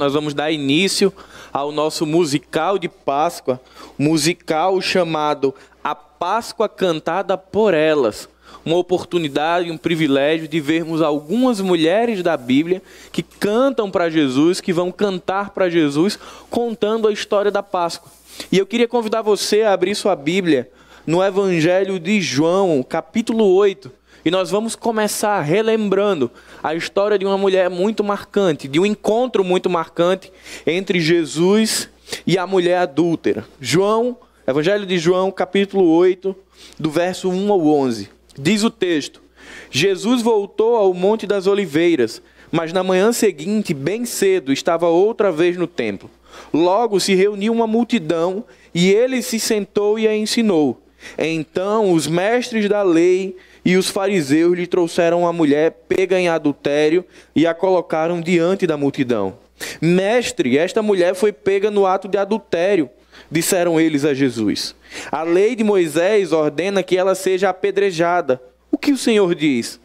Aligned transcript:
nós 0.00 0.14
vamos 0.14 0.32
dar 0.32 0.50
início 0.50 1.12
ao 1.52 1.70
nosso 1.70 2.06
musical 2.06 2.78
de 2.78 2.88
Páscoa, 2.88 3.60
musical 3.98 4.80
chamado 4.80 5.54
A 5.84 5.94
Páscoa 5.94 6.70
Cantada 6.70 7.36
por 7.36 7.74
Elas. 7.74 8.26
Uma 8.64 8.76
oportunidade, 8.76 9.70
um 9.70 9.76
privilégio 9.76 10.48
de 10.48 10.58
vermos 10.58 11.02
algumas 11.02 11.60
mulheres 11.60 12.22
da 12.22 12.34
Bíblia 12.34 12.82
que 13.12 13.22
cantam 13.22 13.90
para 13.90 14.08
Jesus, 14.08 14.58
que 14.58 14.72
vão 14.72 14.90
cantar 14.90 15.50
para 15.50 15.68
Jesus, 15.68 16.18
contando 16.48 17.06
a 17.06 17.12
história 17.12 17.50
da 17.50 17.62
Páscoa. 17.62 18.10
E 18.50 18.56
eu 18.56 18.66
queria 18.66 18.88
convidar 18.88 19.20
você 19.20 19.62
a 19.62 19.74
abrir 19.74 19.94
sua 19.94 20.16
Bíblia 20.16 20.70
no 21.06 21.22
Evangelho 21.22 22.00
de 22.00 22.22
João, 22.22 22.82
capítulo 22.82 23.44
8. 23.54 23.99
E 24.22 24.30
nós 24.30 24.50
vamos 24.50 24.76
começar 24.76 25.40
relembrando 25.40 26.30
a 26.62 26.74
história 26.74 27.18
de 27.18 27.24
uma 27.24 27.38
mulher 27.38 27.70
muito 27.70 28.04
marcante, 28.04 28.68
de 28.68 28.78
um 28.78 28.84
encontro 28.84 29.42
muito 29.42 29.70
marcante 29.70 30.30
entre 30.66 31.00
Jesus 31.00 31.88
e 32.26 32.36
a 32.36 32.46
mulher 32.46 32.78
adúltera. 32.78 33.46
João, 33.58 34.16
Evangelho 34.46 34.84
de 34.84 34.98
João, 34.98 35.30
capítulo 35.30 35.88
8, 35.88 36.36
do 36.78 36.90
verso 36.90 37.30
1 37.30 37.50
ao 37.50 37.66
11. 37.66 38.10
Diz 38.38 38.62
o 38.62 38.68
texto: 38.68 39.22
Jesus 39.70 40.20
voltou 40.20 40.76
ao 40.76 40.92
Monte 40.92 41.26
das 41.26 41.46
Oliveiras, 41.46 42.20
mas 42.52 42.74
na 42.74 42.82
manhã 42.82 43.12
seguinte, 43.12 43.72
bem 43.72 44.04
cedo, 44.04 44.52
estava 44.52 44.86
outra 44.88 45.32
vez 45.32 45.56
no 45.56 45.66
templo. 45.66 46.10
Logo 46.52 47.00
se 47.00 47.14
reuniu 47.14 47.54
uma 47.54 47.66
multidão 47.66 48.44
e 48.74 48.90
ele 48.90 49.22
se 49.22 49.40
sentou 49.40 49.98
e 49.98 50.06
a 50.06 50.14
ensinou. 50.14 50.82
Então 51.16 51.92
os 51.92 52.06
mestres 52.06 52.68
da 52.68 52.82
lei 52.82 53.36
e 53.64 53.76
os 53.76 53.88
fariseus 53.88 54.56
lhe 54.56 54.66
trouxeram 54.66 55.26
a 55.26 55.32
mulher 55.32 55.72
pega 55.88 56.18
em 56.18 56.28
adultério 56.28 57.04
e 57.34 57.46
a 57.46 57.54
colocaram 57.54 58.20
diante 58.20 58.66
da 58.66 58.76
multidão. 58.76 59.36
Mestre, 59.80 60.56
esta 60.56 60.82
mulher 60.82 61.14
foi 61.14 61.32
pega 61.32 61.70
no 61.70 61.86
ato 61.86 62.08
de 62.08 62.16
adultério, 62.16 62.88
disseram 63.30 63.78
eles 63.78 64.04
a 64.04 64.14
Jesus. 64.14 64.74
A 65.10 65.22
lei 65.22 65.54
de 65.54 65.62
Moisés 65.62 66.32
ordena 66.32 66.82
que 66.82 66.96
ela 66.96 67.14
seja 67.14 67.50
apedrejada. 67.50 68.40
O 68.70 68.78
que 68.78 68.92
o 68.92 68.98
Senhor 68.98 69.34
diz? 69.34 69.78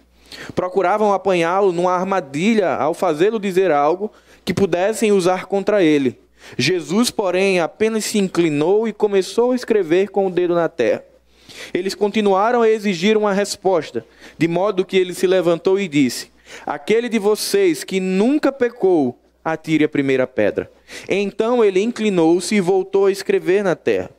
Procuravam 0.54 1.14
apanhá-lo 1.14 1.72
numa 1.72 1.92
armadilha 1.92 2.74
ao 2.76 2.94
fazê-lo 2.94 3.40
dizer 3.40 3.72
algo 3.72 4.12
que 4.44 4.54
pudessem 4.54 5.12
usar 5.12 5.46
contra 5.46 5.84
ele. 5.84 6.20
Jesus, 6.58 7.10
porém, 7.10 7.60
apenas 7.60 8.06
se 8.06 8.20
inclinou 8.20 8.88
e 8.88 8.94
começou 8.94 9.52
a 9.52 9.56
escrever 9.56 10.10
com 10.10 10.28
o 10.28 10.32
dedo 10.32 10.54
na 10.54 10.70
terra. 10.70 11.04
Eles 11.74 11.96
continuaram 11.96 12.62
a 12.62 12.70
exigir 12.70 13.18
uma 13.18 13.34
resposta, 13.34 14.06
de 14.38 14.48
modo 14.48 14.86
que 14.86 14.98
ele 14.98 15.14
se 15.14 15.28
levantou 15.28 15.80
e 15.80 15.88
disse: 15.88 16.32
Aquele 16.66 17.10
de 17.10 17.20
vocês 17.20 17.84
que 17.84 18.00
nunca 18.00 18.52
pecou, 18.52 19.20
atire 19.44 19.84
a 19.84 19.90
primeira 19.90 20.26
pedra. 20.26 20.72
Então 21.08 21.64
ele 21.64 21.82
inclinou-se 21.82 22.54
e 22.56 22.62
voltou 22.62 23.06
a 23.06 23.12
escrever 23.12 23.64
na 23.64 23.76
terra. 23.76 24.10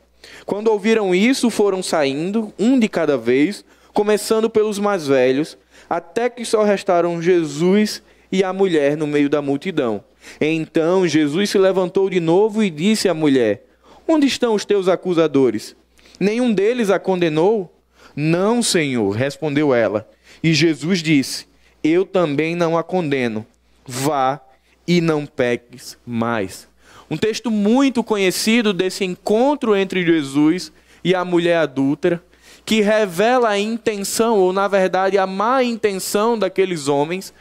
Quando 0.44 0.69
ouviram 0.69 1.14
isso, 1.14 1.50
foram 1.50 1.82
saindo, 1.82 2.52
um 2.58 2.78
de 2.78 2.88
cada 2.88 3.16
vez, 3.16 3.64
começando 3.92 4.50
pelos 4.50 4.78
mais 4.78 5.06
velhos, 5.06 5.56
até 5.88 6.28
que 6.28 6.44
só 6.44 6.62
restaram 6.62 7.22
Jesus 7.22 8.03
e 8.30 8.44
a 8.44 8.53
mulher 8.53 8.97
no 8.97 9.06
meio 9.06 9.28
da 9.28 9.41
multidão. 9.41 10.03
Então 10.41 11.06
Jesus 11.06 11.50
se 11.50 11.58
levantou 11.58 12.10
de 12.10 12.20
novo 12.20 12.62
e 12.62 12.70
disse 12.70 13.08
à 13.08 13.14
mulher: 13.14 13.64
Onde 14.06 14.26
estão 14.26 14.54
os 14.54 14.64
teus 14.64 14.88
acusadores? 14.88 15.76
Nenhum 16.19 16.53
deles 16.53 16.91
a 16.91 16.99
condenou? 16.99 17.72
Não, 18.15 18.62
Senhor, 18.62 19.10
respondeu 19.10 19.75
ela. 19.75 20.09
E 20.43 20.54
Jesus 20.54 21.03
disse: 21.03 21.47
Eu 21.82 22.04
também 22.04 22.54
não 22.54 22.77
a 22.78 22.82
condeno. 22.82 23.47
Vá 23.87 24.41
e 24.87 25.00
não 25.00 25.27
peques 25.27 25.97
mais. 26.06 26.69
Um 27.10 27.16
texto 27.16 27.50
muito 27.50 28.03
conhecido 28.03 28.72
desse 28.72 29.04
encontro 29.04 29.77
entre 29.77 30.04
Jesus 30.04 30.72
e 31.04 31.15
a 31.15 31.25
mulher 31.25 31.59
adúltera, 31.59 32.22
que 32.65 32.81
revela 32.81 33.50
a 33.50 33.59
intenção, 33.59 34.38
ou 34.38 34.53
na 34.53 34.66
verdade 34.66 35.16
a 35.16 35.27
má 35.27 35.62
intenção 35.62 36.37
daqueles 36.37 36.88
homens. 36.88 37.33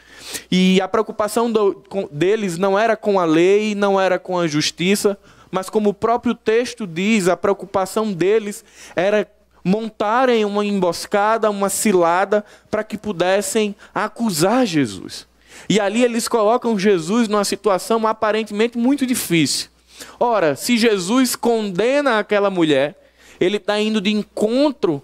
E 0.50 0.80
a 0.80 0.86
preocupação 0.86 1.50
do, 1.50 1.82
deles 2.12 2.58
não 2.58 2.78
era 2.78 2.96
com 2.96 3.18
a 3.18 3.24
lei, 3.24 3.74
não 3.74 4.00
era 4.00 4.18
com 4.18 4.38
a 4.38 4.46
justiça, 4.46 5.18
mas 5.50 5.70
como 5.70 5.90
o 5.90 5.94
próprio 5.94 6.34
texto 6.34 6.86
diz, 6.86 7.28
a 7.28 7.36
preocupação 7.36 8.12
deles 8.12 8.64
era 8.94 9.28
montarem 9.64 10.44
uma 10.44 10.64
emboscada, 10.64 11.50
uma 11.50 11.68
cilada, 11.68 12.44
para 12.70 12.84
que 12.84 12.96
pudessem 12.96 13.74
acusar 13.94 14.64
Jesus. 14.64 15.26
E 15.68 15.80
ali 15.80 16.04
eles 16.04 16.28
colocam 16.28 16.78
Jesus 16.78 17.26
numa 17.26 17.44
situação 17.44 18.06
aparentemente 18.06 18.78
muito 18.78 19.04
difícil. 19.04 19.68
Ora, 20.20 20.54
se 20.54 20.76
Jesus 20.76 21.34
condena 21.34 22.18
aquela 22.18 22.50
mulher, 22.50 22.94
ele 23.40 23.56
está 23.56 23.80
indo 23.80 24.00
de 24.00 24.12
encontro 24.12 25.02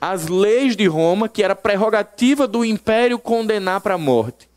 às 0.00 0.28
leis 0.28 0.76
de 0.76 0.86
Roma, 0.86 1.28
que 1.28 1.42
era 1.42 1.54
prerrogativa 1.54 2.46
do 2.46 2.64
império 2.64 3.18
condenar 3.18 3.80
para 3.80 3.94
a 3.94 3.98
morte. 3.98 4.48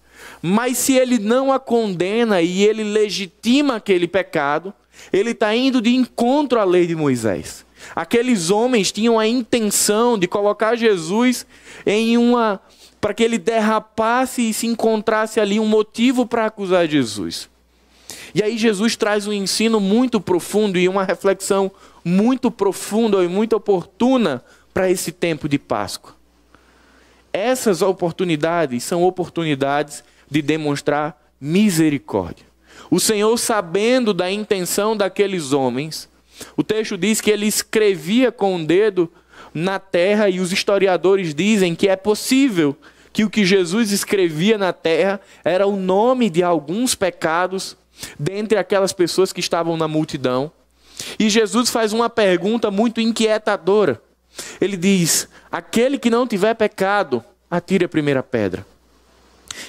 Mas 0.42 0.78
se 0.78 0.94
ele 0.94 1.20
não 1.20 1.52
a 1.52 1.60
condena 1.60 2.42
e 2.42 2.64
ele 2.64 2.84
legitima 2.84 3.76
aquele 3.76 4.08
pecado, 4.08 4.74
ele 5.12 5.32
está 5.32 5.56
indo 5.56 5.82
de 5.82 5.94
encontro 5.94 6.60
à 6.60 6.64
lei 6.64 6.88
de 6.88 6.96
Moisés. 6.96 7.66
Aqueles 7.96 8.50
homens 8.50 8.92
tinham 8.92 9.20
a 9.20 9.28
intenção 9.28 10.18
de 10.18 10.28
colocar 10.28 10.76
Jesus 10.76 11.46
em 11.86 12.18
uma. 12.18 12.60
para 13.00 13.14
que 13.14 13.24
ele 13.24 13.38
derrapasse 13.38 14.50
e 14.50 14.54
se 14.54 14.68
encontrasse 14.68 15.40
ali 15.40 15.60
um 15.60 15.66
motivo 15.66 16.26
para 16.26 16.46
acusar 16.46 16.88
Jesus. 16.88 17.50
E 18.34 18.44
aí 18.44 18.58
Jesus 18.58 18.96
traz 18.96 19.26
um 19.26 19.34
ensino 19.34 19.80
muito 19.80 20.20
profundo 20.20 20.78
e 20.78 20.88
uma 20.88 21.04
reflexão 21.04 21.72
muito 22.04 22.52
profunda 22.52 23.24
e 23.24 23.28
muito 23.28 23.56
oportuna 23.56 24.44
para 24.74 24.90
esse 24.90 25.12
tempo 25.12 25.48
de 25.50 25.58
Páscoa. 25.58 26.16
Essas 27.32 27.82
oportunidades 27.82 28.84
são 28.84 29.04
oportunidades 29.04 30.04
de 30.30 30.42
demonstrar 30.42 31.20
misericórdia. 31.40 32.46
O 32.92 33.00
Senhor, 33.00 33.38
sabendo 33.38 34.14
da 34.14 34.31
intenção 34.31 34.96
daqueles 34.96 35.54
homens, 35.54 36.10
o 36.56 36.64
texto 36.64 36.98
diz 36.98 37.22
que 37.22 37.30
ele 37.30 37.46
escrevia 37.46 38.31
com 38.31 38.56
o 38.56 38.66
dedo 38.66 39.12
na 39.54 39.80
terra, 39.80 40.30
e 40.30 40.40
os 40.40 40.52
historiadores 40.52 41.34
dizem 41.34 41.76
que 41.76 41.88
é 41.88 41.96
possível 41.96 42.76
que 43.12 43.24
o 43.24 43.30
que 43.30 43.44
Jesus 43.44 43.92
escrevia 43.92 44.58
na 44.58 44.72
terra 44.72 45.20
era 45.44 45.66
o 45.66 45.76
nome 45.76 46.30
de 46.30 46.44
alguns 46.44 46.96
pecados 46.96 47.75
dentre 48.18 48.58
aquelas 48.58 48.94
pessoas 48.94 49.34
que 49.34 49.40
estavam 49.40 49.75
na 49.75 49.88
multidão. 49.88 50.52
E 51.18 51.30
Jesus 51.30 51.70
faz 51.70 51.94
uma 51.94 52.10
pergunta 52.10 52.70
muito 52.70 53.02
inquietadora. 53.02 54.02
Ele 54.60 54.78
diz: 54.78 55.28
Aquele 55.52 55.98
que 55.98 56.10
não 56.10 56.28
tiver 56.28 56.54
pecado, 56.54 57.24
atire 57.50 57.86
a 57.86 57.90
primeira 57.90 58.22
pedra. 58.22 58.66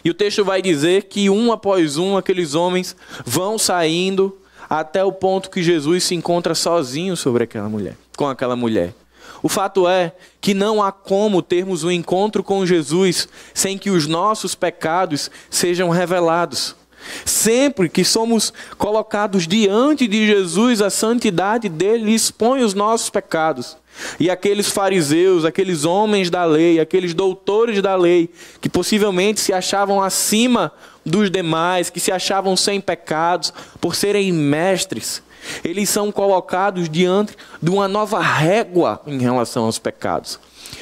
E 0.05 0.11
o 0.11 0.15
texto 0.15 0.45
vai 0.45 0.61
dizer 0.63 1.05
que 1.05 1.31
um 1.31 1.53
após 1.53 1.97
um 1.97 2.17
aqueles 2.17 2.55
homens 2.55 2.97
vão 3.25 3.59
saindo 3.59 4.37
até 4.69 5.05
o 5.05 5.13
ponto 5.13 5.51
que 5.51 5.63
Jesus 5.63 6.05
se 6.05 6.15
encontra 6.15 6.55
sozinho 6.55 7.17
sobre 7.17 7.45
aquela 7.45 7.69
mulher, 7.69 7.97
com 8.17 8.29
aquela 8.29 8.55
mulher. 8.55 8.95
O 9.43 9.49
fato 9.49 9.89
é 9.89 10.13
que 10.41 10.55
não 10.55 10.83
há 10.83 10.93
como 10.93 11.43
termos 11.43 11.83
um 11.83 11.91
encontro 11.91 12.43
com 12.43 12.67
Jesus 12.67 13.29
sem 13.55 13.79
que 13.79 13.91
os 13.91 14.07
nossos 14.07 14.55
pecados 14.55 15.31
sejam 15.49 15.89
revelados. 15.89 16.77
Sempre 17.25 17.89
que 17.89 18.05
somos 18.05 18.53
colocados 18.77 19.47
diante 19.47 20.07
de 20.07 20.27
Jesus, 20.27 20.83
a 20.83 20.91
santidade 20.91 21.69
dele 21.69 22.13
expõe 22.13 22.63
os 22.63 22.75
nossos 22.75 23.09
pecados. 23.09 23.77
E 24.19 24.31
aqueles 24.31 24.69
fariseus, 24.69 25.45
aqueles 25.45 25.85
homens 25.85 26.31
da 26.31 26.45
lei, 26.45 26.81
aqueles 26.81 27.15
doutores 27.15 27.83
da 27.83 27.95
lei, 27.95 28.31
que 28.61 28.69
possivelmente 28.69 29.41
se 29.41 29.53
achavam 29.53 30.03
acima 30.03 30.73
dos 31.05 31.31
demais, 31.31 31.91
que 31.91 32.01
se 32.01 32.13
achavam 32.13 32.57
sem 32.57 32.81
pecados, 32.81 33.53
por 33.81 33.95
serem 33.95 34.33
mestres, 34.33 35.23
eles 35.65 35.89
são 35.89 36.13
colocados 36.13 36.89
diante 36.89 37.37
de 37.63 37.71
uma 37.71 37.89
nova 37.89 38.21
régua 38.21 39.01
em 39.07 39.19
relação 39.19 39.65
aos 39.65 39.79
pecados. 39.79 40.39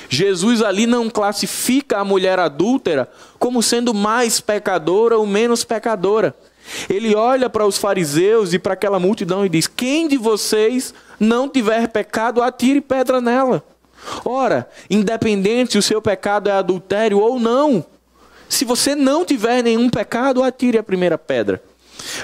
Jesus 0.09 0.63
ali 0.63 0.87
não 0.87 1.09
classifica 1.09 1.99
a 1.99 2.05
mulher 2.05 2.39
adúltera 2.39 3.09
como 3.39 3.63
sendo 3.63 3.95
mais 3.95 4.41
pecadora 4.41 5.17
ou 5.19 5.27
menos 5.27 5.65
pecadora. 5.65 6.35
Ele 6.89 7.15
olha 7.15 7.49
para 7.49 7.67
os 7.67 7.79
fariseus 7.79 8.53
e 8.53 8.59
para 8.59 8.75
aquela 8.75 8.99
multidão 8.99 9.45
e 9.45 9.49
diz: 9.49 9.67
Quem 9.67 10.09
de 10.09 10.17
vocês 10.17 10.93
não 11.19 11.49
tiver 11.49 11.89
pecado, 11.89 12.43
atire 12.43 12.81
pedra 12.81 13.21
nela. 13.21 13.63
Ora, 14.25 14.69
independente 14.89 15.73
se 15.73 15.79
o 15.79 15.83
seu 15.83 16.01
pecado 16.01 16.49
é 16.49 16.53
adultério 16.53 17.19
ou 17.19 17.39
não, 17.39 17.85
se 18.49 18.65
você 18.65 18.95
não 18.95 19.25
tiver 19.25 19.63
nenhum 19.63 19.91
pecado, 19.91 20.43
atire 20.43 20.79
a 20.79 20.83
primeira 20.83 21.19
pedra. 21.19 21.63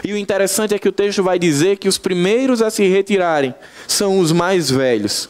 E 0.03 0.13
o 0.13 0.17
interessante 0.17 0.75
é 0.75 0.79
que 0.79 0.89
o 0.89 0.93
texto 0.93 1.23
vai 1.23 1.39
dizer 1.39 1.77
que 1.79 1.89
os 1.89 1.99
primeiros 1.99 2.63
a 2.63 2.71
se 2.71 2.87
retirarem 2.87 3.55
são 3.87 4.19
os 4.19 4.33
mais 4.33 4.71
velhos. 4.71 5.29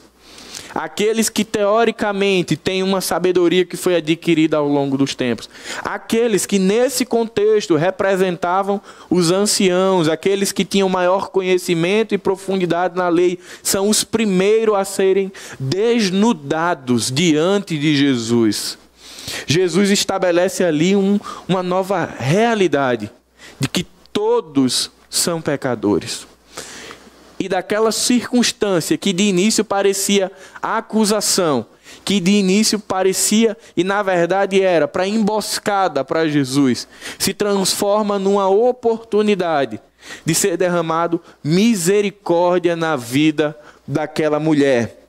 Aqueles 0.74 1.28
que 1.28 1.44
teoricamente 1.44 2.56
têm 2.56 2.82
uma 2.82 3.00
sabedoria 3.00 3.64
que 3.64 3.76
foi 3.76 3.96
adquirida 3.96 4.56
ao 4.56 4.68
longo 4.68 4.98
dos 4.98 5.14
tempos, 5.14 5.48
aqueles 5.82 6.44
que 6.44 6.58
nesse 6.58 7.04
contexto 7.04 7.76
representavam 7.76 8.80
os 9.08 9.30
anciãos, 9.30 10.08
aqueles 10.08 10.50
que 10.50 10.64
tinham 10.64 10.88
maior 10.88 11.28
conhecimento 11.28 12.14
e 12.14 12.18
profundidade 12.18 12.96
na 12.96 13.08
lei, 13.08 13.38
são 13.62 13.88
os 13.88 14.02
primeiros 14.02 14.74
a 14.74 14.84
serem 14.84 15.32
desnudados 15.58 17.10
diante 17.10 17.78
de 17.78 17.96
Jesus. 17.96 18.76
Jesus 19.46 19.90
estabelece 19.90 20.64
ali 20.64 20.96
um, 20.96 21.18
uma 21.48 21.62
nova 21.62 22.04
realidade 22.18 23.10
de 23.58 23.68
que 23.68 23.86
todos 24.12 24.90
são 25.08 25.40
pecadores 25.40 26.26
e 27.44 27.48
daquela 27.48 27.92
circunstância 27.92 28.96
que 28.96 29.12
de 29.12 29.24
início 29.24 29.62
parecia 29.62 30.32
acusação, 30.62 31.66
que 32.02 32.18
de 32.18 32.30
início 32.30 32.78
parecia 32.78 33.54
e 33.76 33.84
na 33.84 34.02
verdade 34.02 34.62
era 34.62 34.88
para 34.88 35.06
emboscada 35.06 36.02
para 36.02 36.26
Jesus, 36.26 36.88
se 37.18 37.34
transforma 37.34 38.18
numa 38.18 38.48
oportunidade 38.48 39.78
de 40.24 40.34
ser 40.34 40.56
derramado 40.56 41.20
misericórdia 41.42 42.74
na 42.74 42.96
vida 42.96 43.54
daquela 43.86 44.40
mulher. 44.40 45.06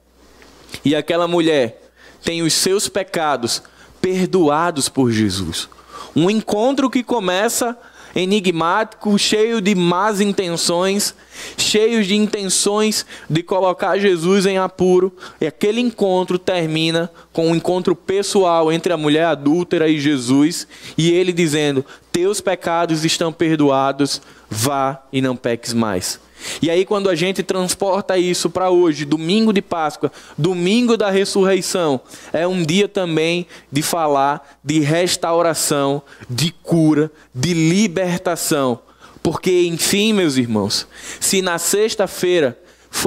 E 0.84 0.94
aquela 0.94 1.30
mulher 1.30 1.90
tem 2.22 2.42
os 2.42 2.54
seus 2.54 2.90
pecados 2.90 3.64
perdoados 4.02 4.90
por 4.90 5.10
Jesus. 5.10 5.70
Um 6.14 6.30
encontro 6.30 6.90
que 6.90 7.02
começa 7.02 7.78
enigmático, 8.16 9.20
cheio 9.20 9.60
de 9.60 9.76
más 9.76 10.22
intenções, 10.22 11.14
cheios 11.58 12.08
de 12.08 12.16
intenções 12.16 13.06
de 13.30 13.44
colocar 13.44 13.98
Jesus 13.98 14.46
em 14.46 14.58
apuro. 14.58 15.12
E 15.42 15.46
aquele 15.46 15.82
encontro 15.82 16.40
termina 16.40 17.12
com 17.34 17.50
um 17.50 17.56
encontro 17.56 17.96
pessoal 17.96 18.72
entre 18.72 18.94
a 18.94 18.98
mulher 18.98 19.26
adúltera 19.26 19.90
e 19.90 20.00
Jesus, 20.00 20.66
e 20.98 21.12
ele 21.12 21.34
dizendo: 21.34 21.86
Teus 22.12 22.40
pecados 22.40 23.04
estão 23.04 23.34
perdoados, 23.34 24.22
vá 24.50 25.04
e 25.12 25.22
não 25.22 25.36
peques 25.36 25.74
mais. 25.74 26.20
E 26.62 26.70
aí, 26.70 26.86
quando 26.86 27.10
a 27.10 27.16
gente 27.16 27.44
transporta 27.44 28.18
isso 28.18 28.50
para 28.50 28.70
hoje, 28.70 29.06
domingo 29.06 29.54
de 29.54 29.62
Páscoa, 29.62 30.12
domingo 30.38 30.98
da 30.98 31.10
ressurreição, 31.10 32.00
é 32.32 32.48
um 32.48 32.64
dia 32.64 32.88
também 32.88 33.46
de 33.72 33.82
falar 33.82 34.60
de 34.64 34.80
restauração, 34.80 36.02
de 36.30 36.52
cura, 36.64 37.12
de 37.34 37.54
libertação. 37.54 38.80
Porque, 39.22 39.66
enfim, 39.66 40.14
meus 40.14 40.38
irmãos, 40.38 40.88
se 41.20 41.42
na 41.42 41.58
sexta-feira 41.58 42.58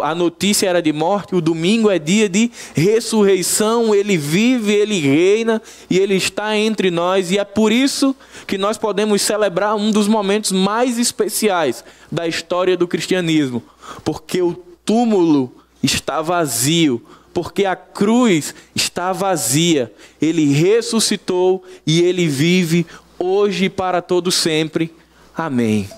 a 0.02 0.14
notícia 0.14 0.68
era 0.68 0.82
de 0.82 0.92
morte, 0.92 1.34
o 1.34 1.40
domingo 1.40 1.90
é 1.90 1.98
dia 1.98 2.28
de 2.28 2.50
ressurreição, 2.74 3.94
ele 3.94 4.16
vive, 4.16 4.72
ele 4.72 5.00
reina 5.00 5.62
e 5.88 5.98
ele 5.98 6.14
está 6.14 6.56
entre 6.56 6.90
nós, 6.90 7.30
e 7.30 7.38
é 7.38 7.44
por 7.44 7.72
isso 7.72 8.14
que 8.46 8.58
nós 8.58 8.76
podemos 8.76 9.22
celebrar 9.22 9.74
um 9.76 9.90
dos 9.90 10.08
momentos 10.08 10.52
mais 10.52 10.98
especiais 10.98 11.84
da 12.10 12.26
história 12.26 12.76
do 12.76 12.88
cristianismo, 12.88 13.62
porque 14.04 14.42
o 14.42 14.54
túmulo 14.84 15.52
está 15.82 16.20
vazio, 16.20 17.02
porque 17.32 17.64
a 17.64 17.76
cruz 17.76 18.54
está 18.74 19.12
vazia, 19.12 19.92
ele 20.20 20.52
ressuscitou 20.52 21.64
e 21.86 22.02
ele 22.02 22.26
vive 22.26 22.86
hoje 23.18 23.66
e 23.66 23.70
para 23.70 24.02
todo 24.02 24.30
sempre. 24.30 24.92
Amém. 25.36 25.88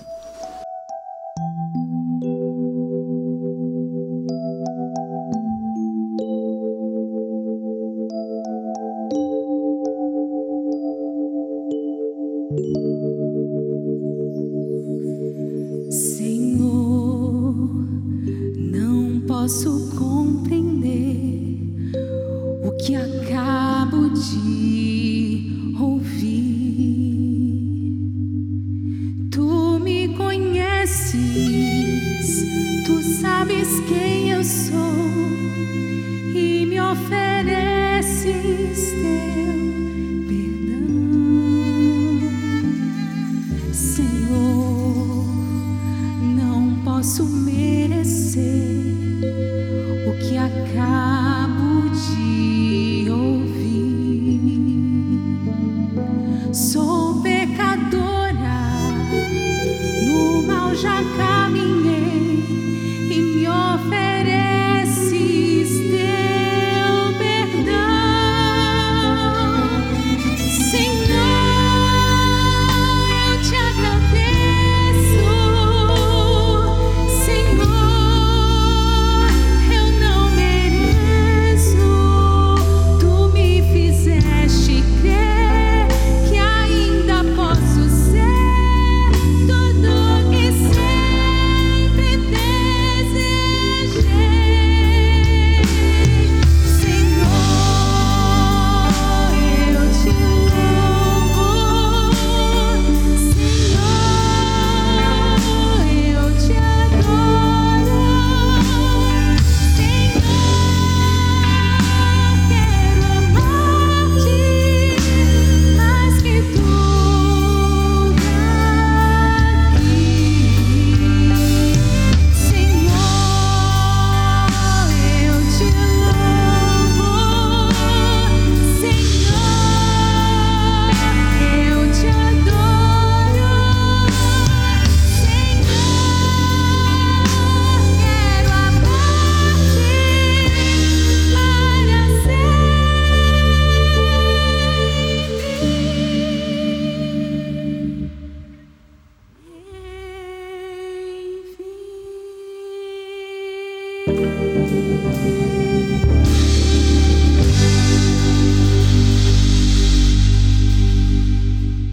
eu 34.41 34.45
sou. 34.45 34.80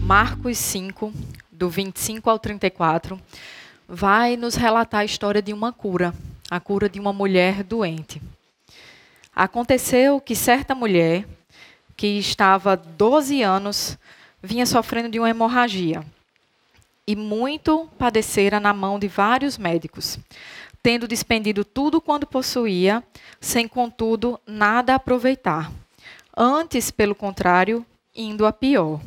Marcos 0.09 0.57
5, 0.57 1.13
do 1.51 1.69
25 1.69 2.29
ao 2.29 2.39
34, 2.39 3.21
vai 3.87 4.35
nos 4.35 4.55
relatar 4.55 5.01
a 5.01 5.05
história 5.05 5.41
de 5.41 5.53
uma 5.53 5.71
cura, 5.71 6.13
a 6.49 6.59
cura 6.59 6.89
de 6.89 6.99
uma 6.99 7.13
mulher 7.13 7.63
doente. 7.63 8.21
Aconteceu 9.35 10.19
que 10.19 10.35
certa 10.35 10.73
mulher, 10.73 11.27
que 11.95 12.17
estava 12.17 12.75
12 12.75 13.43
anos, 13.43 13.97
vinha 14.41 14.65
sofrendo 14.65 15.09
de 15.09 15.19
uma 15.19 15.29
hemorragia 15.29 16.03
e 17.05 17.15
muito 17.15 17.87
padecera 17.97 18.59
na 18.59 18.73
mão 18.73 18.97
de 18.97 19.07
vários 19.07 19.57
médicos, 19.57 20.19
tendo 20.81 21.07
despendido 21.07 21.65
tudo 21.65 22.01
quanto 22.01 22.25
possuía, 22.25 23.03
sem 23.39 23.67
contudo 23.67 24.39
nada 24.45 24.95
aproveitar. 24.95 25.71
Antes, 26.35 26.89
pelo 26.89 27.13
contrário, 27.13 27.85
indo 28.15 28.45
a 28.45 28.53
pior. 28.53 29.01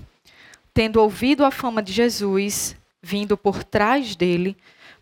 Tendo 0.75 1.01
ouvido 1.01 1.45
a 1.45 1.51
fama 1.51 1.83
de 1.83 1.93
Jesus, 1.93 2.77
vindo 3.03 3.37
por 3.37 3.65
trás 3.65 4.15
dele, 4.15 4.57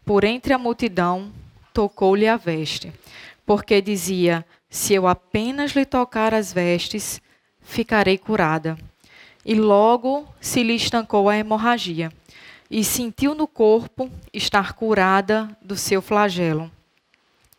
por 0.05 0.25
entre 0.25 0.53
a 0.53 0.59
multidão, 0.59 1.33
tocou-lhe 1.73 2.27
a 2.27 2.37
veste, 2.37 2.93
porque 3.47 3.81
dizia: 3.81 4.45
Se 4.69 4.95
eu 4.95 5.07
apenas 5.07 5.73
lhe 5.73 5.85
tocar 5.85 6.35
as 6.35 6.53
vestes, 6.53 7.21
ficarei 7.61 8.19
curada. 8.19 8.77
E 9.45 9.55
logo 9.55 10.27
se 10.41 10.63
lhe 10.63 10.75
estancou 10.75 11.29
a 11.29 11.37
hemorragia 11.37 12.13
e 12.71 12.85
sentiu 12.85 13.35
no 13.35 13.49
corpo 13.49 14.11
estar 14.33 14.75
curada 14.75 15.49
do 15.61 15.77
seu 15.77 16.01
flagelo. 16.01 16.71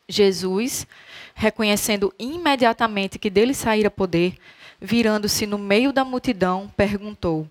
Jesus, 0.08 0.88
reconhecendo 1.36 2.14
imediatamente 2.18 3.20
que 3.20 3.30
dele 3.30 3.54
saíra 3.54 3.92
poder, 3.92 4.38
virando-se 4.80 5.46
no 5.46 5.58
meio 5.58 5.92
da 5.92 6.06
multidão, 6.06 6.72
perguntou: 6.78 7.48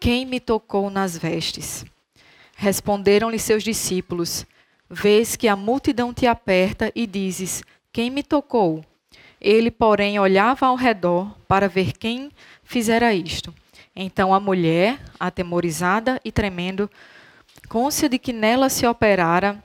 Quem 0.00 0.26
me 0.26 0.40
tocou 0.40 0.90
nas 0.90 1.16
vestes? 1.16 1.84
Responderam-lhe 2.56 3.38
seus 3.38 3.62
discípulos: 3.62 4.44
Vês 4.88 5.36
que 5.36 5.48
a 5.48 5.56
multidão 5.56 6.12
te 6.12 6.26
aperta 6.26 6.90
e 6.94 7.06
dizes: 7.06 7.62
Quem 7.92 8.10
me 8.10 8.22
tocou? 8.22 8.84
Ele, 9.40 9.70
porém, 9.70 10.18
olhava 10.18 10.66
ao 10.66 10.76
redor 10.76 11.36
para 11.46 11.68
ver 11.68 11.92
quem 11.92 12.30
fizera 12.64 13.14
isto. 13.14 13.52
Então 13.98 14.34
a 14.34 14.38
mulher, 14.38 15.00
atemorizada 15.18 16.20
e 16.22 16.30
tremendo, 16.30 16.90
côncia 17.66 18.10
de 18.10 18.18
que 18.18 18.30
nela 18.30 18.68
se 18.68 18.86
operara, 18.86 19.64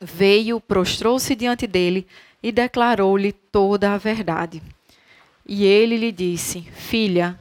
veio, 0.00 0.60
prostrou-se 0.60 1.32
diante 1.36 1.68
dele 1.68 2.04
e 2.42 2.50
declarou-lhe 2.50 3.30
toda 3.30 3.94
a 3.94 3.98
verdade. 3.98 4.60
E 5.46 5.64
ele 5.64 5.96
lhe 5.96 6.10
disse: 6.10 6.62
Filha, 6.72 7.38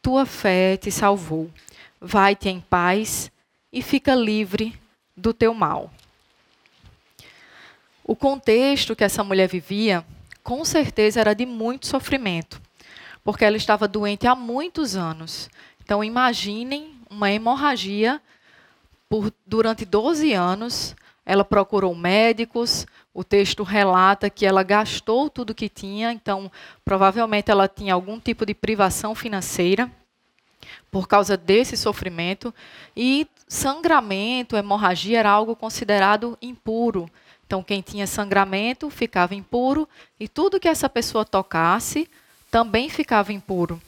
tua 0.00 0.24
fé 0.24 0.78
te 0.78 0.90
salvou. 0.90 1.50
Vai-te 2.00 2.48
em 2.48 2.60
paz 2.60 3.30
e 3.70 3.82
fica 3.82 4.14
livre 4.14 4.74
do 5.14 5.34
teu 5.34 5.52
mal. 5.52 5.92
O 8.02 8.16
contexto 8.16 8.96
que 8.96 9.04
essa 9.04 9.22
mulher 9.22 9.48
vivia, 9.48 10.02
com 10.42 10.64
certeza, 10.64 11.20
era 11.20 11.34
de 11.34 11.44
muito 11.44 11.86
sofrimento 11.86 12.67
porque 13.24 13.44
ela 13.44 13.56
estava 13.56 13.88
doente 13.88 14.26
há 14.26 14.34
muitos 14.34 14.96
anos. 14.96 15.48
Então, 15.82 16.02
imaginem 16.04 16.94
uma 17.10 17.30
hemorragia 17.30 18.20
por, 19.08 19.32
durante 19.46 19.84
12 19.84 20.32
anos. 20.32 20.94
Ela 21.24 21.44
procurou 21.44 21.94
médicos. 21.94 22.86
O 23.12 23.24
texto 23.24 23.62
relata 23.62 24.30
que 24.30 24.46
ela 24.46 24.62
gastou 24.62 25.28
tudo 25.28 25.54
que 25.54 25.68
tinha, 25.68 26.12
então 26.12 26.50
provavelmente 26.84 27.50
ela 27.50 27.66
tinha 27.66 27.94
algum 27.94 28.20
tipo 28.20 28.46
de 28.46 28.54
privação 28.54 29.14
financeira 29.14 29.90
por 30.90 31.08
causa 31.08 31.36
desse 31.36 31.76
sofrimento. 31.76 32.54
E 32.96 33.26
sangramento, 33.48 34.56
hemorragia 34.56 35.18
era 35.18 35.30
algo 35.30 35.56
considerado 35.56 36.38
impuro. 36.40 37.10
Então, 37.46 37.62
quem 37.62 37.80
tinha 37.80 38.06
sangramento 38.06 38.90
ficava 38.90 39.34
impuro 39.34 39.88
e 40.20 40.28
tudo 40.28 40.60
que 40.60 40.68
essa 40.68 40.88
pessoa 40.88 41.24
tocasse 41.24 42.08
também 42.50 42.88
ficava 42.88 43.32
impuro. 43.32 43.80